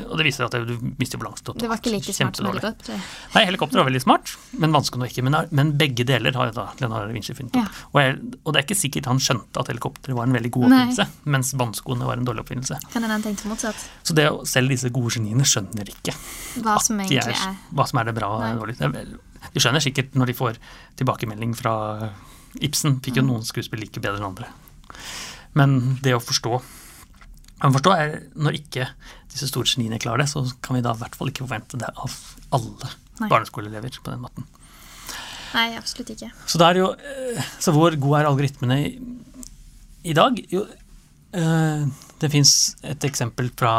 Og 0.08 0.18
det 0.20 0.26
viser 0.26 0.44
at 0.46 0.54
du 0.68 0.74
mister 1.00 1.18
balansen. 1.20 1.56
Det 1.58 1.68
var 1.70 1.78
ikke 1.80 1.92
like 1.94 2.12
smart 2.14 2.36
som 2.38 2.46
helikopter. 2.50 3.00
Nei, 3.34 3.44
helikopter 3.48 3.80
var 3.80 3.88
veldig 3.88 4.02
smart, 4.04 4.32
men 4.60 4.72
vanskelig 4.74 5.00
nok 5.04 5.10
ikke. 5.14 5.24
Men, 5.26 5.36
men 5.50 5.72
begge 5.80 6.04
deler 6.08 6.34
har 6.38 6.52
da 6.56 6.66
Leonardo 6.80 7.08
da 7.08 7.14
Vinci 7.16 7.34
funnet 7.36 7.56
opp. 7.60 7.80
Og, 7.92 8.00
jeg, 8.02 8.16
og 8.44 8.52
det 8.54 8.60
er 8.60 8.66
ikke 8.68 8.78
sikkert 8.78 9.06
han 9.10 9.20
skjønte 9.22 9.60
at 9.64 9.70
helikopteret 9.72 10.16
var 10.18 10.28
en 10.28 10.36
veldig 10.38 10.50
god 10.58 10.68
Nei. 10.68 10.80
oppfinnelse, 10.84 11.06
mens 11.36 11.52
vannskoene 11.60 12.08
var 12.08 12.20
en 12.20 12.28
dårlig 12.28 12.44
oppfinnelse. 12.44 12.78
Kan 12.92 13.08
han 13.08 13.22
tenkte 13.24 13.48
motsatt. 13.50 13.86
Så 14.02 14.14
det, 14.18 14.28
selv 14.50 14.68
disse 14.74 14.90
gode 14.94 15.14
geniene 15.16 15.44
skjønner 15.48 15.88
ikke 15.94 16.14
Hva 16.64 16.76
som 16.82 17.00
egentlig 17.00 17.22
er, 17.24 17.34
er 17.34 17.56
hva 17.74 17.86
som 17.90 17.98
er 18.02 18.10
det 18.10 18.14
bra 18.20 18.28
og 18.36 18.44
Nei. 18.44 18.52
dårlige. 18.60 18.92
De 19.54 19.60
skjønner 19.62 19.82
sikkert 19.84 20.14
når 20.18 20.30
de 20.32 20.34
får 20.38 20.58
tilbakemelding 21.00 21.52
fra 21.58 21.74
Ibsen. 22.62 23.00
Fikk 23.04 23.16
jo 23.18 23.22
Mm. 23.24 23.28
noen 23.32 23.44
skuespill 23.46 23.80
like 23.82 24.00
bedre 24.00 24.18
enn 24.20 24.28
andre. 24.30 24.46
Men 25.54 25.98
det 26.02 26.14
å 26.16 26.22
forstå 26.22 26.62
Men 27.62 27.72
forstå 27.72 27.92
er 27.96 28.14
Når 28.36 28.56
ikke 28.58 28.88
disse 29.35 29.51
store 29.51 29.66
geniene 29.68 29.99
klarer 30.03 30.23
det, 30.25 30.29
så 30.33 30.44
kan 30.64 30.79
vi 30.79 30.83
da 30.85 30.94
i 30.94 31.01
hvert 31.03 31.16
fall 31.18 31.31
ikke 31.33 31.44
forvente 31.47 31.81
det 31.81 31.90
av 31.94 32.14
alle 32.55 32.90
Nei. 33.20 33.29
barneskoleelever 33.31 33.99
på 34.01 34.12
den 34.14 34.23
måten. 34.23 34.47
Nei, 35.55 35.68
absolutt 35.79 36.11
ikke. 36.14 36.31
Så, 36.51 36.59
jo, 36.79 36.88
eh, 36.99 37.51
så 37.62 37.75
hvor 37.75 37.94
gode 38.03 38.23
er 38.23 38.31
algoritmene 38.31 38.79
i, 38.88 38.94
i 40.11 40.14
dag? 40.16 40.38
Jo, 40.51 40.64
øh, 41.38 41.85
det 42.23 42.31
fins 42.33 42.55
et 42.83 43.07
eksempel 43.07 43.51
fra 43.59 43.77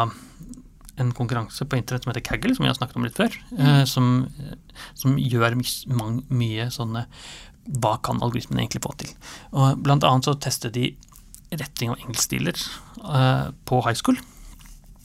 en 0.96 1.10
konkurranse 1.12 1.66
på 1.68 1.76
internett 1.76 2.06
som 2.06 2.12
heter 2.14 2.24
Kaggle, 2.24 2.54
som 2.56 2.64
vi 2.64 2.70
har 2.70 2.78
snakket 2.78 2.96
om 2.96 3.04
litt 3.04 3.18
før, 3.18 3.34
eh, 3.58 3.82
som, 3.88 4.06
eh, 4.40 4.54
som 4.96 5.18
gjør 5.20 5.56
my, 5.60 5.66
mang- 5.92 6.22
mye 6.32 6.70
sånne 6.72 7.04
Hva 7.82 7.96
kan 8.00 8.20
algoritmene 8.22 8.62
egentlig 8.62 8.84
få 8.84 8.92
til? 8.96 9.08
Og 9.52 9.80
blant 9.82 10.04
annet 10.06 10.24
så 10.28 10.36
testet 10.38 10.76
de 10.76 10.92
retting 11.50 11.90
av 11.90 11.98
engelskstiler 11.98 12.54
øh, 13.02 13.48
på 13.66 13.80
high 13.82 13.98
school. 13.98 14.16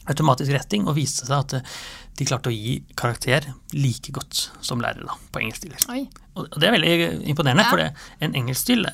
Automatisk 0.09 0.51
retting, 0.55 0.87
og 0.87 0.95
viste 0.97 1.27
seg 1.27 1.37
at 1.37 1.53
eh, 1.59 1.73
de 2.17 2.25
klarte 2.27 2.49
å 2.51 2.55
gi 2.55 2.79
karakter 2.97 3.45
like 3.73 4.11
godt 4.15 4.49
som 4.61 4.81
lærere 4.81 5.05
da, 5.07 5.17
på 5.31 5.41
engelskstiler. 5.43 5.83
Oi. 5.93 6.05
Og 6.35 6.47
det 6.59 6.67
er 6.67 6.75
veldig 6.77 6.93
imponerende, 7.31 7.65
Ja. 7.65 7.69
for 7.69 7.77
det, 7.77 7.91
en 8.21 8.33
engelskstil 8.35 8.87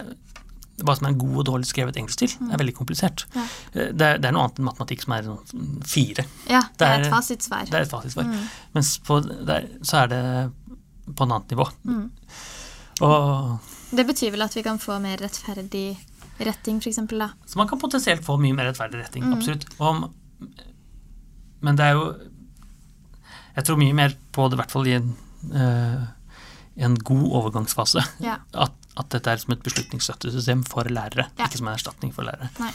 hva 0.86 0.94
som 0.94 1.08
er 1.08 1.14
en 1.16 1.18
god 1.18 1.38
og 1.42 1.46
dårlig 1.48 1.66
skrevet 1.66 1.98
engelskstil, 1.98 2.36
er 2.54 2.60
veldig 2.62 2.76
komplisert. 2.78 3.26
Ja. 3.34 3.46
Eh, 3.74 3.88
Det, 3.98 4.06
er, 4.06 4.20
det 4.22 4.30
er 4.30 4.36
noe 4.36 4.44
annet 4.46 4.60
enn 4.62 4.68
matematikk 4.68 5.02
som 5.06 5.16
er 5.16 5.26
sånn 5.26 5.82
fire. 5.90 6.26
Ja, 6.52 6.62
det 6.78 6.88
er 6.88 7.06
et 7.08 7.10
fasitsvar. 7.14 7.66
Det 7.72 7.80
er 7.80 7.88
et 7.88 7.94
fasitsvar. 7.94 8.30
Mens 8.78 8.92
på, 9.08 9.18
der, 9.48 9.66
så 9.82 10.04
er 10.04 10.12
det 10.14 10.22
på 11.16 11.24
en 11.26 11.32
annet 11.34 11.56
nivå. 11.56 11.66
Og, 13.02 13.74
Det 13.96 14.06
betyr 14.06 14.32
vel 14.36 14.46
at 14.46 14.54
vi 14.58 14.64
kan 14.66 14.78
få 14.82 15.00
mer 15.02 15.18
rettferdig 15.18 15.98
retting, 16.38 16.80
da. 17.18 17.32
så 17.48 17.58
man 17.58 17.68
kan 17.68 17.80
potensielt 17.80 18.22
få 18.26 18.38
mye 18.38 18.54
mer 18.54 18.70
rettferdig 18.70 19.00
retting, 19.02 19.24
absolutt. 19.34 19.66
Og, 19.80 20.10
men 21.62 21.76
det 21.80 21.86
er 21.86 21.94
jo 21.98 22.08
Jeg 23.58 23.66
tror 23.66 23.78
mye 23.82 23.94
mer 23.98 24.14
på 24.36 24.46
det, 24.50 24.54
i 24.54 24.62
hvert 24.62 24.72
fall 24.72 24.86
i 24.88 24.92
en, 24.94 25.16
uh, 25.50 26.04
en 26.78 26.96
god 27.02 27.24
overgangsfase. 27.40 28.04
Ja. 28.22 28.36
At, 28.54 28.76
at 28.98 29.10
dette 29.14 29.30
er 29.34 29.38
som 29.42 29.54
et 29.56 29.64
beslutningsstøttesystem 29.66 30.62
for 30.66 30.86
lærere, 30.90 31.26
Ja. 31.38 31.46
ikke 31.48 31.58
som 31.58 31.68
en 31.68 31.74
erstatning 31.74 32.14
for 32.14 32.26
lærere. 32.26 32.50
Nei. 32.62 32.70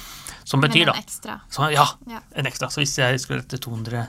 Som 0.44 0.60
betyr, 0.62 0.86
da 0.90 0.92
ekstra. 0.98 1.36
så, 1.50 1.68
ja, 1.70 1.84
Ja. 2.10 2.20
en 2.34 2.46
ekstra. 2.50 2.66
Så 2.70 2.82
hvis 2.82 2.96
jeg 2.98 3.20
skulle 3.22 3.40
rette 3.44 3.58
200 3.62 4.08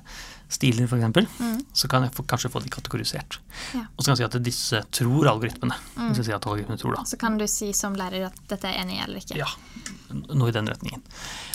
stiler, 0.49 0.85
eksempel, 0.85 1.27
Mm. 1.39 1.61
så 1.73 1.87
kan 1.89 2.03
jeg 2.03 2.11
få, 2.13 2.23
kanskje 2.25 2.49
få 2.53 2.61
de 2.63 2.69
kategorisert. 2.69 3.37
Ja. 3.73 3.85
Og 3.97 4.01
så 4.03 4.05
kan 4.09 4.17
jeg 4.17 4.17
si 4.17 4.23
at 4.37 4.43
disse 4.43 4.81
tror 4.91 5.29
algoritmene. 5.29 5.77
Jeg 6.15 6.25
sier 6.25 6.35
at 6.35 6.45
algoritmene 6.45 6.77
tror. 6.81 6.97
Så 7.05 7.17
kan 7.19 7.37
du 7.37 7.45
si 7.47 7.71
som 7.73 7.93
lærer 7.93 8.25
at 8.27 8.33
dette 8.49 8.65
er 8.65 8.81
enig 8.81 8.97
i 8.97 9.03
eller 9.03 9.17
ikke. 9.21 9.37
Ja, 9.37 9.49
noe 10.33 10.49
i 10.49 10.51
den 10.57 10.65
retningen. 10.69 11.01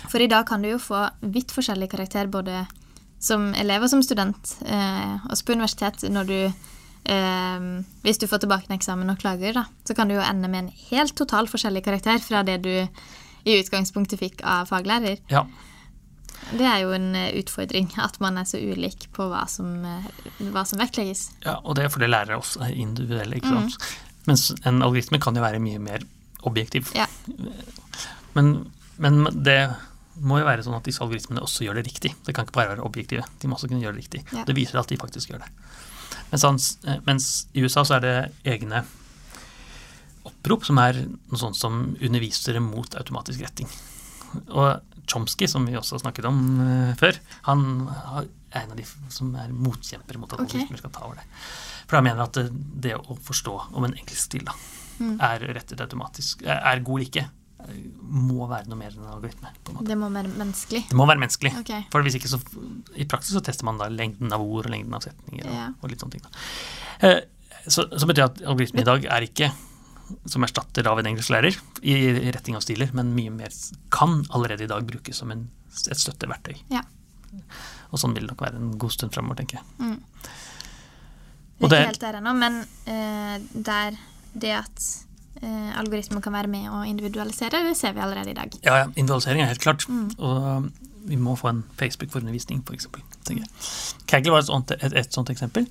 For 0.09 0.19
i 0.23 0.27
dag 0.31 0.47
kan 0.47 0.63
du 0.63 0.69
jo 0.71 0.79
få 0.79 1.09
vidt 1.23 1.51
forskjellig 1.55 1.91
karakter 1.91 2.27
både 2.31 2.67
som 3.19 3.53
elev 3.59 3.85
og 3.85 3.93
som 3.93 4.03
student. 4.05 4.57
Eh, 4.67 5.31
også 5.31 5.47
på 5.47 5.57
universitet, 5.57 6.05
når 6.11 6.29
du 6.29 6.39
eh, 6.39 7.69
Hvis 8.03 8.21
du 8.21 8.27
får 8.31 8.45
tilbake 8.45 8.69
en 8.69 8.77
eksamen 8.77 9.11
og 9.11 9.19
klager, 9.19 9.55
da, 9.57 9.65
så 9.85 9.95
kan 9.95 10.09
du 10.09 10.17
jo 10.19 10.25
ende 10.25 10.49
med 10.49 10.67
en 10.67 10.75
helt 10.91 11.17
totalt 11.17 11.51
forskjellig 11.51 11.85
karakter 11.85 12.19
fra 12.23 12.43
det 12.43 12.61
du 12.67 12.75
i 13.49 13.57
utgangspunktet 13.59 14.21
fikk 14.21 14.45
av 14.45 14.69
faglærer. 14.71 15.19
Ja. 15.33 15.47
Det 16.49 16.65
er 16.65 16.83
jo 16.85 16.93
en 16.97 17.15
eh, 17.19 17.33
utfordring, 17.41 17.91
at 18.01 18.21
man 18.25 18.39
er 18.41 18.47
så 18.49 18.61
ulik 18.61 19.09
på 19.17 19.27
hva 19.31 19.45
som, 19.51 19.73
eh, 19.85 20.29
hva 20.53 20.65
som 20.69 20.81
vektlegges. 20.81 21.31
ja, 21.45 21.59
og 21.65 21.77
det 21.77 21.85
er 21.85 21.93
fordi 21.93 22.11
lærere 22.11 22.39
også 22.39 22.63
er 22.69 22.77
individuelle, 22.77 23.37
ikke 23.37 23.49
Mm. 23.49 23.73
Mens 24.29 24.53
en 24.67 24.83
algoritme 24.83 25.19
kan 25.19 25.35
jo 25.35 25.41
være 25.41 25.59
mye 25.59 25.79
mer 25.79 26.03
objektiv. 26.45 26.91
Ja. 26.95 27.07
Men, 28.35 28.71
men 28.99 29.25
det 29.25 29.71
må 30.21 30.41
jo 30.41 30.47
være 30.49 30.65
sånn 30.67 30.77
at 30.79 30.87
disse 30.89 31.03
algoritmene 31.05 31.43
også 31.45 31.67
gjør 31.67 31.79
det 31.79 31.87
riktig. 31.89 32.13
Det 32.27 32.35
kan 32.37 32.47
ikke 32.47 32.57
bare 32.59 32.75
være 32.75 32.87
objektive, 32.87 33.27
de 33.41 33.51
må 33.51 33.59
også 33.59 33.71
kunne 33.71 33.83
gjøre 33.85 33.99
det 33.99 34.05
riktig. 34.05 34.23
Ja. 34.35 34.45
Det 34.49 34.57
viser 34.57 34.81
at 34.81 34.91
de 34.91 34.99
faktisk 35.01 35.33
gjør 35.33 35.45
det. 35.45 35.51
Mens, 36.31 36.45
hans, 36.45 36.71
eh, 36.85 37.01
mens 37.07 37.29
i 37.57 37.65
USA 37.65 37.85
så 37.87 37.99
er 37.99 38.05
det 38.05 38.17
egne 38.57 38.83
opprop 40.29 40.67
som 40.69 40.81
er 40.83 41.01
noe 41.07 41.41
sånt 41.41 41.57
som 41.57 41.81
undervisere 41.95 42.61
mot 42.65 42.99
automatisk 43.01 43.45
retting. 43.47 43.71
Og 44.53 44.83
Chomsky, 45.09 45.49
som 45.49 45.65
vi 45.65 45.77
også 45.79 45.97
har 45.97 46.05
snakket 46.05 46.29
om 46.29 46.43
eh, 46.65 46.97
før, 47.01 47.17
han 47.49 47.63
er 47.89 48.29
en 48.65 48.75
av 48.75 48.77
de 48.77 48.85
som 49.13 49.31
er 49.41 49.53
motkjempere 49.53 50.21
mot 50.21 50.33
at 50.33 50.43
algoritmer 50.43 50.77
okay. 50.77 50.83
skal 50.83 50.93
ta 50.93 51.07
over 51.07 51.21
det. 51.21 51.25
For 51.89 51.97
han 51.99 52.09
mener 52.09 52.27
at 52.27 52.37
det, 52.37 52.51
det 52.89 52.97
å 52.99 53.17
forstå 53.25 53.55
om 53.73 53.89
en 53.89 53.97
enkeltstil 53.97 54.45
da, 54.49 54.57
Mm. 54.99 55.21
er 55.23 55.45
rettet 55.55 55.79
automatisk, 55.79 56.41
er 56.43 56.81
god 56.83 56.97
eller 56.97 57.07
ikke, 57.07 57.23
må 58.01 58.47
være 58.49 58.69
noe 58.71 58.79
mer 58.81 58.93
enn 58.95 59.05
en 59.05 59.13
algoritme. 59.15 59.51
en. 59.69 59.81
Det 59.87 59.97
må 59.99 60.09
være 60.15 60.31
menneskelig. 60.33 60.83
Det 60.91 60.97
må 60.97 61.07
være 61.09 61.23
menneskelig. 61.25 61.53
Okay. 61.61 61.87
For 61.93 62.03
hvis 62.07 62.17
ikke 62.19 62.31
så, 62.31 62.39
I 62.97 63.07
praksis 63.09 63.37
så 63.37 63.43
tester 63.45 63.69
man 63.69 63.79
da 63.81 63.89
lengden 63.93 64.33
av 64.33 64.45
ord 64.45 64.67
og 64.67 64.73
lengden 64.73 64.95
av 64.97 65.05
setninger. 65.05 65.49
Ja. 65.53 65.71
og 65.83 65.91
litt 65.93 66.01
sånne 66.05 66.19
ting. 66.19 66.25
Eh, 67.03 67.21
Så, 67.69 67.85
så 67.99 68.07
betyr 68.07 68.23
det 68.23 68.29
at 68.31 68.39
algoritmen 68.49 68.81
i 68.81 68.87
dag 68.87 69.05
er 69.05 69.25
ikke 69.27 69.51
som 70.25 70.45
erstatter 70.47 70.87
av 70.89 70.99
en 70.99 71.07
engelsklærer 71.11 71.57
i 71.83 71.97
i 72.09 72.31
retting 72.33 72.57
av 72.57 72.63
stiler, 72.65 72.89
men 72.97 73.11
mye 73.13 73.31
mer 73.35 73.53
kan 73.93 74.23
allerede 74.33 74.65
i 74.65 74.71
dag 74.71 74.87
brukes 74.89 75.19
som 75.21 75.31
en, 75.35 75.43
et 75.69 76.01
støtteverktøy. 76.01 76.55
Ja. 76.73 76.81
Og 77.93 78.01
sånn 78.01 78.15
vil 78.17 78.25
det 78.25 78.33
nok 78.33 78.41
være 78.47 78.57
en 78.57 78.79
god 78.81 78.95
stund 78.95 79.13
fremover, 79.13 79.43
tenker 79.43 79.59
jeg. 79.61 79.67
Mm. 79.85 79.99
Det 81.59 81.67
er 81.67 81.83
ikke 81.83 81.91
helt 81.91 82.07
der 82.07 82.19
ennå, 82.23 82.33
men 82.39 82.59
uh, 82.89 83.37
der 83.53 83.99
det 84.39 84.55
at 84.63 84.89
algoritmer 85.79 86.23
kan 86.25 86.35
være 86.35 86.51
med 86.51 86.69
å 86.73 86.83
individualisere, 86.89 87.63
det 87.69 87.77
ser 87.79 87.95
vi 87.97 88.03
allerede 88.05 88.33
i 88.33 88.39
dag. 88.39 88.55
Ja, 88.65 88.83
ja, 88.83 88.87
individualisering 88.95 89.43
er 89.45 89.53
helt 89.53 89.63
klart. 89.63 89.87
Mm. 89.89 90.07
Og 90.19 90.49
um, 90.49 90.71
vi 91.09 91.17
må 91.17 91.37
få 91.39 91.53
en 91.53 91.65
Facebook 91.79 92.13
for 92.13 92.21
undervisning, 92.21 92.63
f.eks. 92.67 92.89
Kaggle 94.09 94.35
var 94.35 94.45
et 94.45 94.51
sånt, 94.51 94.73
et, 94.77 94.93
et 94.93 95.15
sånt 95.15 95.31
eksempel. 95.33 95.69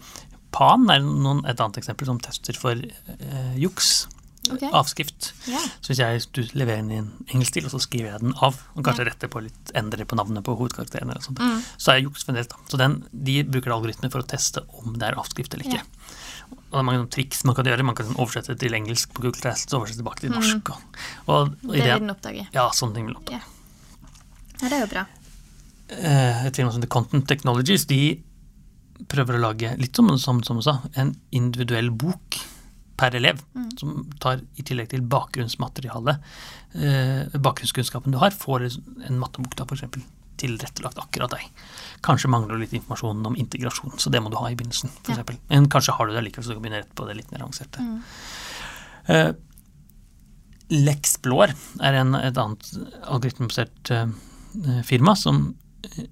Pan 0.55 0.87
er 0.89 1.03
noen, 1.03 1.43
et 1.45 1.59
annet 1.59 1.77
eksempel 1.81 2.07
som 2.09 2.21
tester 2.23 2.57
for 2.57 2.79
eh, 2.79 3.57
juks. 3.59 4.07
Okay. 4.47 4.69
Avskrift. 4.71 5.33
Yeah. 5.49 5.63
Så 5.83 5.91
hvis 5.91 5.99
jeg 5.99 6.21
du 6.31 6.39
leverer 6.55 6.79
inn 6.79 6.91
i 6.93 6.99
en 7.01 7.09
engelsk 7.33 7.51
stil, 7.51 7.65
og 7.67 7.73
så 7.73 7.81
skriver 7.83 8.13
jeg 8.13 8.23
den 8.23 8.35
av, 8.39 8.61
og 8.77 8.85
kanskje 8.85 9.03
yeah. 9.03 9.11
retter 9.11 9.31
på 9.33 9.41
litt, 9.43 9.73
endrer 9.75 10.07
på 10.07 10.15
navnet 10.19 10.45
på 10.47 10.55
hovedkarakteren, 10.55 11.11
Mm. 11.11 11.59
så 11.75 11.91
er 11.91 11.99
juks 12.05 12.23
fremdeles. 12.23 12.47
da. 12.47 12.55
Så 12.71 12.79
den, 12.79 13.01
de 13.11 13.41
bruker 13.43 13.75
algoritmer 13.75 14.11
for 14.13 14.23
å 14.23 14.27
teste 14.27 14.63
om 14.79 14.95
det 14.95 15.09
er 15.09 15.19
avskrift 15.19 15.53
eller 15.53 15.67
ikke. 15.67 15.83
Ja. 15.83 16.15
Og 16.67 16.73
det 16.75 16.79
er 16.81 16.87
mange 16.89 17.07
triks 17.15 17.43
man 17.47 17.55
kan 17.55 17.65
gjøre. 17.69 17.83
Man 17.87 17.95
kan 17.95 18.09
oversette 18.19 18.55
til 18.59 18.73
engelsk 18.75 19.13
på 19.15 19.21
Google 19.23 19.39
Translate, 19.39 19.77
oversette 19.77 20.01
tilbake 20.01 20.19
til 20.25 20.33
norsk. 20.35 20.71
Og, 20.73 20.81
og, 21.27 21.37
og 21.37 21.47
Mm. 21.47 21.71
Det 21.71 21.83
vil 21.87 21.99
den 22.03 22.09
oppdage. 22.11 22.47
ja, 22.53 22.65
sånne 22.75 22.95
ting 22.97 23.05
vil 23.07 23.15
opp. 23.15 23.31
Ja. 23.31 23.39
ja, 24.61 24.67
det 24.67 24.73
er 24.73 24.83
jo 24.83 24.89
bra. 24.91 25.05
Eh, 25.89 26.45
et 26.49 26.55
firma 26.59 26.71
som 26.73 26.81
heter 26.81 26.91
Content 26.91 27.27
Technologies, 27.29 27.85
de 27.87 28.01
prøver 29.07 29.37
å 29.37 29.41
lage, 29.45 29.71
litt 29.79 29.95
som, 29.95 30.09
som, 30.19 30.41
som 30.43 30.59
sa, 30.65 30.79
en 30.97 31.13
individuell 31.31 31.89
bok 31.91 32.39
per 32.97 33.13
elev, 33.15 33.39
Mm. 33.55 33.69
som 33.79 34.09
tar 34.19 34.41
i 34.57 34.63
tillegg 34.65 34.89
til 34.89 35.01
bakgrunnsmaterialet, 35.05 36.19
eh, 36.75 37.37
bakgrunnskunnskapen 37.37 38.11
du 38.11 38.17
har, 38.17 38.31
får 38.33 38.65
en 39.07 39.19
mattebok 39.21 39.55
da, 39.55 39.63
eksempel, 39.69 40.01
tilrettelagt 40.37 40.99
akkurat 41.01 41.33
deg. 41.33 41.47
Kanskje 42.05 42.29
mangler 42.29 42.55
du 42.55 42.63
litt 42.63 42.75
informasjon 42.77 43.25
om 43.25 43.35
integrasjon, 43.39 43.95
så 43.99 44.11
det 44.13 44.21
må 44.23 44.29
du 44.33 44.37
ha 44.39 44.49
i 44.51 44.55
begynnelsen, 44.55 44.91
for 45.01 45.11
Ja. 45.11 45.17
eksempel. 45.17 45.39
Men 45.49 45.69
kanskje 45.69 45.95
har 45.97 46.07
du 46.07 46.13
det 46.13 46.23
likevel, 46.27 46.45
så 46.45 46.53
du 46.53 46.55
kan 46.59 46.63
begynne 46.67 46.81
rett 46.83 46.95
på 46.95 47.07
det 47.07 47.17
litt 47.17 47.31
mer 47.31 47.43
avanserte. 47.45 47.81
Mm. 47.81 48.01
Uh, 49.07 49.33
Lexplore 50.69 51.55
er 51.79 51.93
en, 52.01 52.13
et 52.19 52.37
annet 52.37 52.69
algoritmebasert 53.07 53.91
uh, 53.95 54.81
firma 54.83 55.15
som 55.15 55.55
uh, 55.87 56.05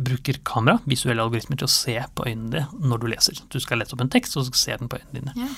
bruker 0.00 0.40
kamera, 0.48 0.78
visuelle 0.88 1.20
algoritmer, 1.22 1.58
til 1.60 1.68
å 1.68 1.72
se 1.74 1.98
på 2.16 2.24
øynene 2.24 2.50
dine 2.54 2.88
når 2.88 3.02
du 3.02 3.06
leser. 3.12 3.40
Du 3.52 3.58
skal 3.60 3.82
lese 3.82 3.92
opp 3.92 4.00
en 4.00 4.12
tekst, 4.12 4.36
og 4.40 4.46
så 4.48 4.56
ser 4.56 4.80
den 4.80 4.88
på 4.88 4.96
øynene 4.96 5.20
dine. 5.20 5.34
Ja. 5.36 5.50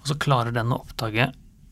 Og 0.00 0.08
så 0.08 0.16
klarer 0.16 0.56
den 0.56 0.72
å 0.72 0.80
oppdage 0.80 1.28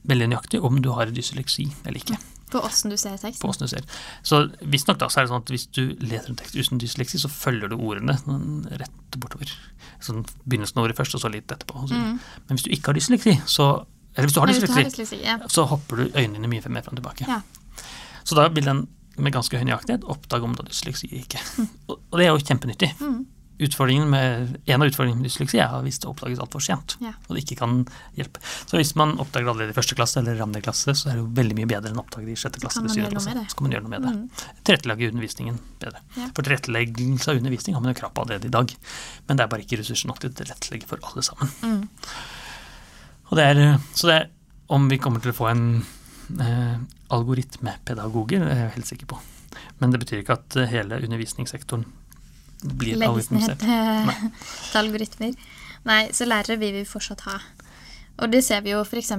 veldig 0.08 0.28
nøyaktig 0.32 0.60
om 0.64 0.82
du 0.84 0.90
har 0.92 1.10
dysleksi 1.12 1.66
eller 1.84 2.00
ikke. 2.02 2.18
På 2.52 2.62
åssen 2.66 2.92
du 2.92 2.96
ser 3.00 3.16
teksten. 3.20 3.42
på 3.42 3.52
du 3.58 3.68
ser. 3.70 3.84
Så 4.26 4.40
visstnok 4.60 5.00
er 5.02 5.08
det 5.08 5.30
sånn 5.30 5.42
at 5.42 5.52
hvis 5.52 5.66
du 5.74 5.82
leser 6.00 6.32
en 6.32 6.40
tekst 6.40 6.56
uten 6.56 6.80
dysleksi, 6.82 7.20
så 7.22 7.30
følger 7.32 7.72
du 7.72 7.76
ordene 7.78 8.16
sånn 8.20 8.66
rett 8.80 9.18
bortover. 9.20 9.52
Sånn 10.04 10.24
begynnelsen 10.44 10.80
av 10.80 10.88
ordet 10.88 10.98
først, 10.98 11.16
og 11.18 11.24
så 11.24 11.32
litt 11.32 11.50
etterpå. 11.52 11.86
Mm. 11.90 12.18
Men 12.18 12.58
hvis 12.58 12.66
du 12.66 12.72
ikke 12.74 12.92
har 12.92 13.00
dysleksi, 13.00 13.38
så 13.46 13.70
Eller 14.16 14.26
hvis 14.26 14.34
du 14.34 14.40
har 14.40 14.50
dysleksi, 14.50 14.84
dysleksi, 14.88 15.16
ja. 15.22 15.38
så 15.46 15.62
hopper 15.70 15.96
du 15.96 16.04
øynene 16.08 16.40
dine 16.40 16.48
mye 16.50 16.70
mer 16.74 16.82
fram 16.82 16.96
og 16.96 17.02
tilbake. 17.02 17.26
Ja. 17.28 17.42
Så 18.24 18.34
da 18.34 18.48
vil 18.50 18.66
den 18.66 18.88
med 19.18 19.34
ganske 19.34 19.58
høy 19.58 19.66
nøyaktighet 19.66 20.06
oppdage 20.10 20.46
om 20.46 20.54
du 20.54 20.62
har 20.62 20.70
dysleksi 20.70 21.08
eller 21.10 21.22
ikke. 21.22 21.42
Og, 21.88 22.00
og 22.10 22.18
det 22.18 22.26
er 22.26 22.32
jo 22.32 22.42
kjempenyttig. 22.42 22.90
Mm. 23.00 23.20
Utfordringen 23.58 24.06
med, 24.10 24.52
en 24.70 24.82
av 24.82 24.86
utfordringene 24.86 25.18
med 25.18 25.26
dysleksi 25.26 25.58
er 25.58 25.72
hvis 25.82 25.98
det 25.98 26.06
oppdages 26.06 26.38
altfor 26.42 26.62
sent. 26.62 26.94
Ja. 27.02 27.10
Og 27.26 27.34
det 27.34 27.42
ikke 27.42 27.56
kan 27.58 27.80
hjelpe. 28.14 28.42
Så 28.70 28.78
hvis 28.78 28.92
man 28.98 29.16
oppdager 29.18 29.48
det 29.48 29.52
allerede 29.54 29.74
i 29.74 29.76
første 29.78 29.96
klasse 29.98 30.20
eller 30.20 30.38
andre 30.44 30.62
klasse, 30.62 30.94
så 30.94 31.10
er 31.10 31.18
det 31.18 31.24
jo 31.24 31.28
veldig 31.40 31.56
mye 31.58 31.70
bedre 31.72 31.90
enn 31.90 31.98
å 31.98 32.04
oppdage 32.04 32.28
det 32.28 32.36
i 32.36 32.38
sjette 32.38 32.62
klasse 32.62 32.84
kan 32.84 32.94
gjøre 32.94 33.10
noe 33.10 33.16
klasse. 33.16 33.44
Så 33.50 33.58
kan 33.58 33.66
man 33.66 33.74
gjøre 33.74 33.86
noe 33.86 33.94
med 33.96 34.06
det. 34.06 34.14
Mm. 34.14 34.62
Tilrettelegge 34.68 35.10
undervisningen 35.10 35.58
bedre. 35.82 36.02
Ja. 36.14 36.28
For 36.36 36.46
tilretteleggelse 36.46 37.32
av 37.32 37.42
undervisning 37.42 37.78
har 37.78 37.82
man 37.82 37.94
jo 37.94 37.98
krav 37.98 38.14
på 38.14 38.26
allerede 38.26 38.46
i 38.46 38.54
dag. 38.54 38.74
Men 39.26 39.40
det 39.40 39.44
er 39.44 39.52
bare 39.56 39.66
ikke 39.66 39.80
ressurser 39.82 40.12
nok 40.12 40.22
til 40.22 40.30
å 40.30 40.38
tilrettelegge 40.38 40.90
for 40.90 41.02
alle 41.10 41.26
sammen. 41.26 41.54
Mm. 41.66 41.82
Det 43.34 43.44
er, 43.44 43.64
så 43.92 44.08
det 44.08 44.20
er, 44.20 44.30
om 44.72 44.86
vi 44.88 45.00
kommer 45.02 45.24
til 45.24 45.34
å 45.34 45.36
få 45.36 45.50
en 45.50 45.64
eh, 46.38 46.78
algoritmepedagoger, 47.18 48.46
er 48.46 48.62
jeg 48.62 48.74
helt 48.78 48.92
sikker 48.94 49.10
på. 49.10 49.18
Men 49.82 49.92
det 49.92 50.00
betyr 50.04 50.22
ikke 50.22 50.38
at 50.38 50.56
eh, 50.60 50.70
hele 50.70 51.00
undervisningssektoren 51.02 51.84
blir 52.62 52.98
Legges 52.98 53.30
ned 53.30 53.54
til, 53.60 54.12
til 54.72 54.80
algoritmer. 54.80 55.48
Nei, 55.88 56.02
så 56.12 56.26
lærere 56.28 56.58
vil 56.60 56.74
vi 56.80 56.84
fortsatt 56.88 57.24
ha. 57.28 57.38
Og 58.18 58.32
det 58.32 58.42
ser 58.44 58.64
vi 58.66 58.74
jo 58.74 58.82
f.eks. 58.82 59.12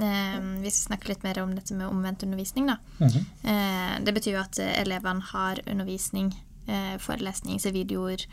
Eh, 0.00 0.38
vi 0.62 0.70
snakker 0.70 1.12
litt 1.12 1.24
mer 1.26 1.40
om 1.42 1.54
dette 1.56 1.74
med 1.76 1.88
omvendt 1.88 2.24
undervisning, 2.26 2.70
da. 2.70 2.78
Mhm. 3.00 3.26
Eh, 3.42 3.94
det 4.04 4.14
betyr 4.16 4.36
jo 4.36 4.42
at 4.44 4.60
eh, 4.62 4.74
elevene 4.82 5.24
har 5.32 5.60
undervisning, 5.66 6.34
eh, 6.66 6.96
forelesning, 7.02 7.60
videoer 7.72 8.26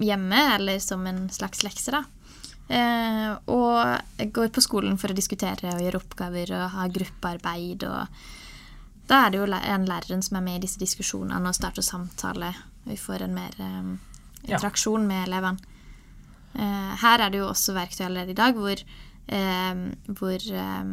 hjemme, 0.00 0.42
eller 0.54 0.78
som 0.78 1.06
en 1.06 1.28
slags 1.30 1.64
lekse, 1.64 1.92
da. 1.92 2.04
Eh, 2.72 3.32
og 3.52 4.30
går 4.32 4.52
på 4.54 4.62
skolen 4.64 4.94
for 5.00 5.12
å 5.12 5.16
diskutere 5.16 5.74
og 5.74 5.82
gjøre 5.82 5.98
oppgaver 5.98 6.52
og 6.56 6.70
ha 6.76 6.86
gruppearbeid 6.88 7.84
og 7.88 8.22
Da 9.10 9.26
er 9.26 9.32
det 9.32 9.40
jo 9.40 9.46
en 9.50 9.84
læreren 9.84 10.22
som 10.22 10.36
er 10.38 10.44
med 10.46 10.60
i 10.60 10.62
disse 10.62 10.78
diskusjonene 10.78 11.48
og 11.50 11.56
starter 11.56 11.82
samtale. 11.82 12.52
Vi 12.84 12.96
får 12.96 13.22
en 13.22 13.34
mer 13.34 13.50
Ja. 13.58 13.82
interaksjon 14.56 15.06
med 15.06 15.28
elevene. 15.28 15.58
Eh, 16.54 16.96
her 17.00 17.18
er 17.20 17.30
det 17.30 17.38
jo 17.38 17.48
også 17.48 17.72
verktøy 17.76 18.04
allerede 18.06 18.30
i 18.30 18.34
dag 18.34 18.54
hvor, 18.54 18.76
eh, 19.28 19.74
hvor 20.08 20.52
eh, 20.52 20.84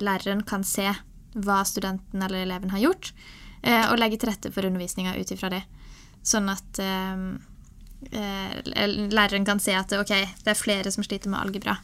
læreren 0.00 0.42
kan 0.46 0.62
se 0.64 0.94
hva 1.34 1.64
studenten 1.64 2.22
eller 2.22 2.42
eleven 2.46 2.70
har 2.70 2.78
gjort, 2.78 3.12
eh, 3.64 3.90
og 3.90 3.98
legge 3.98 4.18
til 4.20 4.28
rette 4.30 4.52
for 4.52 4.62
undervisninga 4.64 5.16
ut 5.18 5.30
ifra 5.34 5.50
det. 5.50 5.64
Sånn 6.22 6.48
at 6.52 6.78
læreren 8.12 9.44
kan 9.46 9.60
se 9.60 9.72
at 9.74 9.92
ok, 9.92 10.08
det 10.44 10.50
er 10.52 10.58
flere 10.58 10.90
som 10.92 11.04
sliter 11.04 11.28
med 11.30 11.40
algebra. 11.40 11.76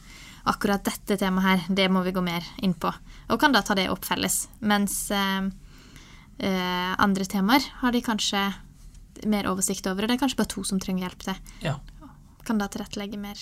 Akkurat 0.47 0.83
dette 0.83 1.17
temaet 1.19 1.43
her, 1.43 1.59
det 1.75 1.89
må 1.91 2.03
vi 2.03 2.11
gå 2.15 2.21
mer 2.23 2.43
inn 2.63 2.73
på. 2.73 2.93
Og 3.29 3.39
kan 3.39 3.51
da 3.51 3.61
ta 3.61 3.75
det 3.75 3.89
opp 3.89 4.05
felles. 4.05 4.47
Mens 4.61 5.11
andre 5.11 5.51
temaer 7.25 7.61
har 7.81 7.91
de 7.91 8.01
kanskje 8.01 8.53
mer 9.27 9.47
oversikt 9.51 9.87
over, 9.87 10.03
og 10.03 10.09
det 10.11 10.17
er 10.17 10.21
kanskje 10.21 10.37
bare 10.39 10.51
to 10.53 10.63
som 10.67 10.79
trenger 10.79 11.07
hjelp 11.07 11.23
til. 11.25 11.39
Ja. 11.65 11.75
Kan 12.47 12.57
da 12.61 12.67
tilrettelegge 12.71 13.19
mer. 13.19 13.41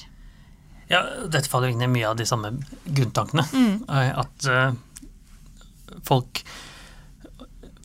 Ja, 0.90 1.02
dette 1.28 1.50
faller 1.52 1.74
inn 1.74 1.84
i 1.84 1.90
mye 1.92 2.08
av 2.08 2.16
de 2.20 2.26
samme 2.28 2.54
grunntankene. 2.86 3.44
Mm. 3.52 3.82
Eh, 3.92 4.12
At 4.24 4.48
uh, 4.48 5.98
folk 6.08 6.44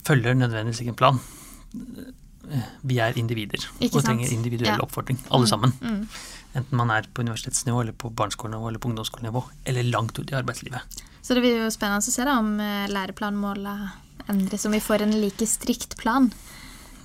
følger 0.07 0.38
nødvendigvis 0.38 0.83
ikke 0.85 0.94
en 0.94 1.00
plan. 1.00 1.18
Eh, 1.74 2.68
Vi 2.83 2.98
er 3.02 3.18
individer 3.18 3.64
og 3.81 4.02
trenger 4.02 4.33
individuell 4.35 4.76
Ja. 4.76 4.83
oppfordring, 4.83 5.18
alle 5.31 5.46
sammen. 5.46 5.72
Mm. 5.81 6.09
Enten 6.55 6.76
man 6.76 6.90
er 6.90 7.07
på 7.14 7.22
universitetsnivå, 7.22 7.81
eller 7.81 7.92
på 7.92 8.11
barneskolenivå, 8.11 8.68
eller 8.68 8.78
på 8.78 8.90
ungdomsskolenivå, 8.90 9.42
eller 9.64 9.83
langt 9.83 10.18
ut 10.18 10.31
i 10.31 10.35
arbeidslivet. 10.35 10.81
Så 11.22 11.35
det 11.35 11.40
blir 11.42 11.62
jo 11.64 11.70
spennende 11.70 12.02
å 12.02 12.12
se 12.12 12.24
da 12.24 12.38
om 12.38 12.59
læreplanmåla 12.59 13.92
endres, 14.28 14.66
om 14.66 14.72
vi 14.72 14.81
får 14.81 15.02
en 15.02 15.20
like 15.20 15.46
strikt 15.46 15.96
plan 15.96 16.31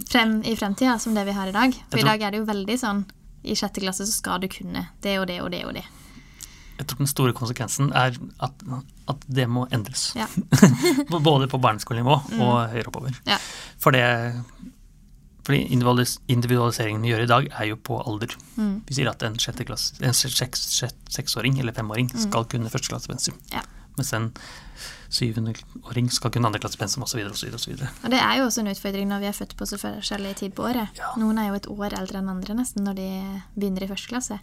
frem 0.06 0.40
i 0.46 0.56
fremtida 0.60 0.98
som 1.02 1.16
det 1.18 1.26
vi 1.28 1.36
har 1.38 1.50
i 1.50 1.56
dag. 1.56 1.74
For 1.90 1.98
tror, 1.98 2.06
i 2.06 2.10
dag 2.12 2.28
er 2.28 2.36
det 2.36 2.42
jo 2.44 2.50
veldig 2.50 2.78
sånn 2.80 3.06
i 3.48 3.56
sjette 3.56 3.84
klasse 3.84 4.06
så 4.06 4.14
skal 4.14 4.42
du 4.44 4.50
kunne 4.52 4.88
det 5.04 5.18
og 5.22 5.28
det 5.30 5.42
og 5.44 5.52
det 5.54 5.64
og 5.68 5.76
det. 5.78 5.86
Jeg 6.78 6.86
tror 6.90 7.02
den 7.02 7.10
store 7.10 7.34
konsekvensen 7.34 7.90
er 7.98 8.18
at, 8.44 8.66
at 9.10 9.24
det 9.26 9.48
må 9.50 9.66
endres. 9.74 10.12
Ja. 10.18 10.28
Både 11.10 11.48
på 11.50 11.60
barneskolenivå 11.62 12.18
og 12.38 12.58
høyere 12.74 12.92
oppover. 12.92 13.18
Ja. 13.30 13.40
For 13.82 13.96
det 13.96 14.04
fordi 15.48 15.62
individualiseringen 15.72 17.06
vi 17.06 17.14
gjør 17.14 17.22
i 17.24 17.30
dag, 17.32 17.46
er 17.56 17.70
jo 17.70 17.78
på 17.80 17.96
alder. 18.02 18.34
Mm. 18.58 18.82
Vi 18.84 18.98
sier 18.98 19.08
at 19.08 19.22
en, 19.24 19.38
klasse, 19.40 19.96
en 20.04 20.16
seks, 20.18 20.60
seks, 20.76 20.98
seksåring 21.16 21.56
eller 21.62 21.72
femåring 21.72 22.10
skal 22.20 22.44
kunne 22.52 22.68
førsteklassepensum. 22.74 23.38
Mm. 23.40 23.54
Ja. 23.54 23.62
Mens 23.96 24.12
en 24.18 24.26
syvendeåring 25.10 26.10
skal 26.12 26.32
kunne 26.34 26.50
andreklassepensum 26.50 27.04
osv. 27.06 27.22
det 28.12 28.20
er 28.20 28.40
jo 28.40 28.48
også 28.48 28.64
en 28.64 28.72
utfordring 28.74 29.08
når 29.10 29.24
vi 29.24 29.30
er 29.32 29.38
født 29.38 29.56
på 29.58 29.68
så 29.70 29.80
forskjellig 29.82 30.36
tid 30.42 30.56
på 30.58 30.68
året. 30.68 30.90
Ja. 31.00 31.14
Noen 31.20 31.40
er 31.42 31.52
jo 31.52 31.60
et 31.60 31.70
år 31.72 31.98
eldre 32.00 32.22
enn 32.22 32.34
andre 32.34 32.58
nesten 32.58 32.88
når 32.88 33.00
de 33.00 33.10
begynner 33.56 33.86
i 33.86 33.92
første 33.92 34.12
klasse. 34.12 34.40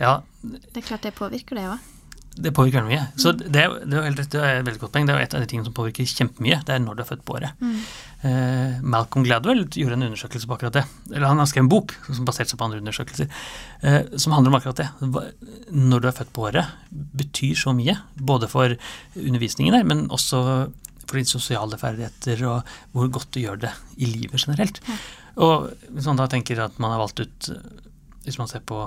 Ja, 0.00 0.20
Det 0.42 0.76
er 0.76 0.88
klart 0.88 1.02
det 1.06 1.14
påvirker 1.16 1.56
det 1.56 1.68
òg. 1.70 1.92
Det 2.36 2.52
påvirker 2.52 2.82
veldig 2.82 2.92
mye. 2.92 3.04
Så 3.20 3.32
det, 3.32 3.48
er 3.56 3.72
det 3.80 3.94
er 3.94 4.00
jo 4.00 4.04
helt 4.04 4.20
rett, 4.20 4.30
det 4.32 4.40
er 4.42 4.58
et 4.58 4.66
veldig 4.66 4.80
godt 4.82 4.92
poeng. 4.92 5.06
Det 5.08 5.14
er 5.14 5.18
jo 5.18 5.26
et 5.26 5.36
av 5.36 5.42
de 5.42 5.48
tingene 5.50 5.68
som 5.68 5.76
påvirker 5.76 6.08
kjempemye. 6.10 6.58
Det 6.68 6.74
er 6.74 6.82
når 6.84 6.98
du 6.98 7.02
er 7.02 7.08
født 7.08 7.24
på 7.26 7.36
året. 7.38 7.62
Mm. 7.64 7.76
Eh, 8.28 8.74
Malcolm 8.94 9.24
Gladwell 9.24 9.62
gjorde 9.64 9.96
en 9.96 10.06
undersøkelse 10.10 10.50
på 10.50 10.56
akkurat 10.58 10.76
det. 10.76 10.84
Eller 11.12 11.26
han 11.30 11.40
har 11.40 11.48
skrevet 11.48 11.64
en 11.64 11.72
bok 11.72 11.94
som 12.06 12.28
baserte 12.28 12.52
seg 12.52 12.60
på 12.60 12.68
andre 12.68 12.82
undersøkelser, 12.82 13.30
eh, 13.88 13.98
som 14.20 14.36
handler 14.36 14.52
om 14.52 14.58
akkurat 14.60 14.82
det. 14.82 14.88
Når 15.72 16.04
du 16.04 16.10
er 16.10 16.16
født 16.18 16.34
på 16.36 16.48
året, 16.50 16.76
betyr 17.22 17.56
så 17.62 17.72
mye. 17.76 17.96
Både 18.32 18.50
for 18.52 18.76
undervisningen 19.16 19.78
der, 19.78 19.88
men 19.88 20.06
også 20.12 20.42
for 21.06 21.20
dine 21.20 21.30
sosiale 21.30 21.78
ferdigheter 21.80 22.42
og 22.50 22.76
hvor 22.92 23.10
godt 23.14 23.32
du 23.36 23.40
gjør 23.44 23.60
det 23.64 23.72
i 23.96 24.10
livet 24.10 24.42
generelt. 24.42 24.82
Og 25.40 25.70
hvis 25.94 26.08
man 26.10 26.18
da 26.20 26.28
tenker 26.32 26.64
at 26.64 26.80
man 26.82 26.94
har 26.94 27.02
valgt 27.02 27.20
ut 27.20 27.50
Hvis 28.24 28.38
man 28.40 28.48
ser 28.48 28.62
på 28.66 28.78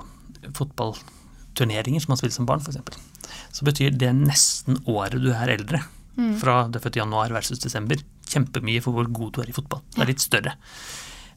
fotballturneringer 0.58 2.02
som 2.04 2.12
man 2.12 2.20
spiller 2.20 2.36
som 2.36 2.48
barn, 2.50 2.60
f.eks., 2.60 2.82
så 3.52 3.68
betyr 3.68 3.96
det 3.98 4.12
nesten 4.18 4.82
året 4.86 5.20
du 5.22 5.32
er 5.34 5.56
eldre. 5.58 5.84
Fra 6.40 6.64
du 6.68 6.80
er 6.80 6.84
født 6.84 6.98
i 6.98 7.04
januar 7.04 7.32
versus 7.32 7.62
desember. 7.64 8.02
Kjempemye 8.30 8.82
for 8.84 8.98
hvor 8.98 9.08
god 9.08 9.38
du 9.38 9.44
er 9.44 9.52
i 9.52 9.56
fotball. 9.56 9.84
Det 9.96 10.04
er 10.04 10.12
litt 10.12 10.24
større. 10.24 10.58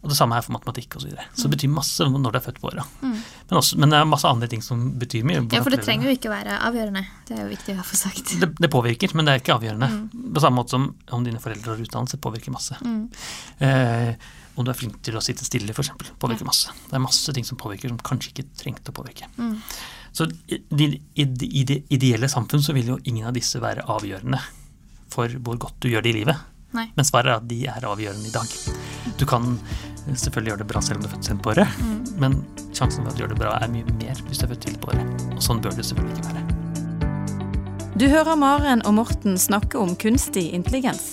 Og 0.03 0.11
det 0.11 0.17
samme 0.19 0.35
er 0.35 0.43
for 0.43 0.57
matematikk 0.57 0.97
osv. 0.99 1.05
Så, 1.05 1.09
videre. 1.13 1.25
så 1.31 1.47
det 1.47 1.53
betyr 1.55 1.71
masse 1.71 2.07
når 2.11 2.35
du 2.35 2.39
er 2.41 2.43
født 2.43 2.59
på 2.59 2.69
året. 2.73 2.95
Men, 3.07 3.59
også, 3.61 3.79
men 3.79 3.93
det 3.93 4.01
er 4.01 4.09
masse 4.11 4.27
andre 4.27 4.49
ting 4.51 4.65
som 4.67 4.81
betyr 4.99 5.23
mye. 5.29 5.45
Ja, 5.55 5.61
for 5.63 5.75
det 5.75 5.85
trenger 5.87 6.11
jo 6.11 6.17
ikke 6.17 6.33
være 6.33 6.59
avgjørende. 6.67 7.05
Det 7.29 7.37
er 7.37 7.45
jo 7.45 7.53
viktig 7.53 7.77
å 7.79 7.87
få 7.87 8.01
sagt. 8.01 8.35
det, 8.43 8.49
det 8.59 8.71
påvirker, 8.73 9.15
men 9.15 9.29
det 9.29 9.37
er 9.37 9.45
ikke 9.45 9.55
avgjørende. 9.55 9.91
På 10.35 10.43
samme 10.43 10.59
måte 10.59 10.75
som 10.75 10.89
om 11.15 11.27
dine 11.27 11.43
foreldre 11.43 11.77
har 11.77 11.85
utdannelse, 11.87 12.19
påvirker 12.23 12.55
masse. 12.55 12.81
Eh, 13.63 14.33
om 14.55 14.65
du 14.67 14.71
er 14.73 14.77
flink 14.77 14.99
til 15.05 15.17
å 15.17 15.23
sitte 15.25 15.47
stille, 15.47 15.73
f.eks., 15.73 15.93
påvirker 16.21 16.47
masse. 16.49 16.73
Det 16.89 16.97
er 16.99 17.03
masse 17.03 17.33
ting 17.35 17.47
som 17.49 17.59
påvirker 17.61 17.93
som 17.93 18.01
kanskje 18.05 18.33
ikke 18.33 18.49
trengte 18.61 18.93
å 18.93 18.97
påvirke. 18.97 19.29
Så 20.13 20.29
i 20.53 20.61
i, 20.77 21.25
i 21.25 21.65
det 21.65 21.79
ideelle 21.89 22.29
samfunn 22.29 22.63
så 22.65 22.75
vil 22.77 22.93
jo 22.93 22.99
ingen 23.05 23.29
av 23.31 23.37
disse 23.37 23.61
være 23.63 23.87
avgjørende 23.89 24.41
for 25.13 25.33
hvor 25.45 25.61
godt 25.61 25.81
du 25.81 25.89
gjør 25.93 26.05
det 26.05 26.13
i 26.13 26.19
livet. 26.21 26.49
Nei. 26.73 26.87
Men 26.97 27.05
svaret 27.05 27.33
er 27.33 27.41
at 27.41 27.49
de 27.49 27.59
er 27.69 27.89
avgjørende 27.89 28.29
i 28.29 28.33
dag. 28.33 28.53
Du 29.21 29.27
kan 29.29 29.57
selvfølgelig 30.09 30.53
gjøre 30.53 30.63
det 30.65 30.69
bra 30.73 30.83
selv 30.85 31.01
om 31.01 31.05
du 31.05 31.09
er 31.11 31.15
født 31.17 31.29
sent 31.29 31.45
på 31.45 31.53
året, 31.53 31.83
men 32.21 32.39
sjansen 32.73 33.05
for 33.05 33.13
at 33.13 33.19
du 33.19 33.25
gjør 33.25 33.35
det 33.35 33.41
bra, 33.43 33.57
er 33.61 33.73
mye 33.73 33.99
mer 34.01 34.23
hvis 34.29 34.41
du 34.41 34.47
er 34.49 34.55
født 34.55 34.65
tidlig 34.67 34.81
på 34.85 34.93
året. 34.95 35.29
Og 35.37 35.45
sånn 35.45 35.61
bør 35.65 35.77
det 35.77 35.87
selvfølgelig 35.89 36.19
ikke 36.19 36.33
være. 36.33 36.49
Du 38.01 38.09
hører 38.09 38.41
Maren 38.41 38.81
og 38.89 38.97
Morten 38.97 39.37
snakke 39.39 39.79
om 39.79 39.93
kunstig 40.01 40.49
intelligens. 40.57 41.13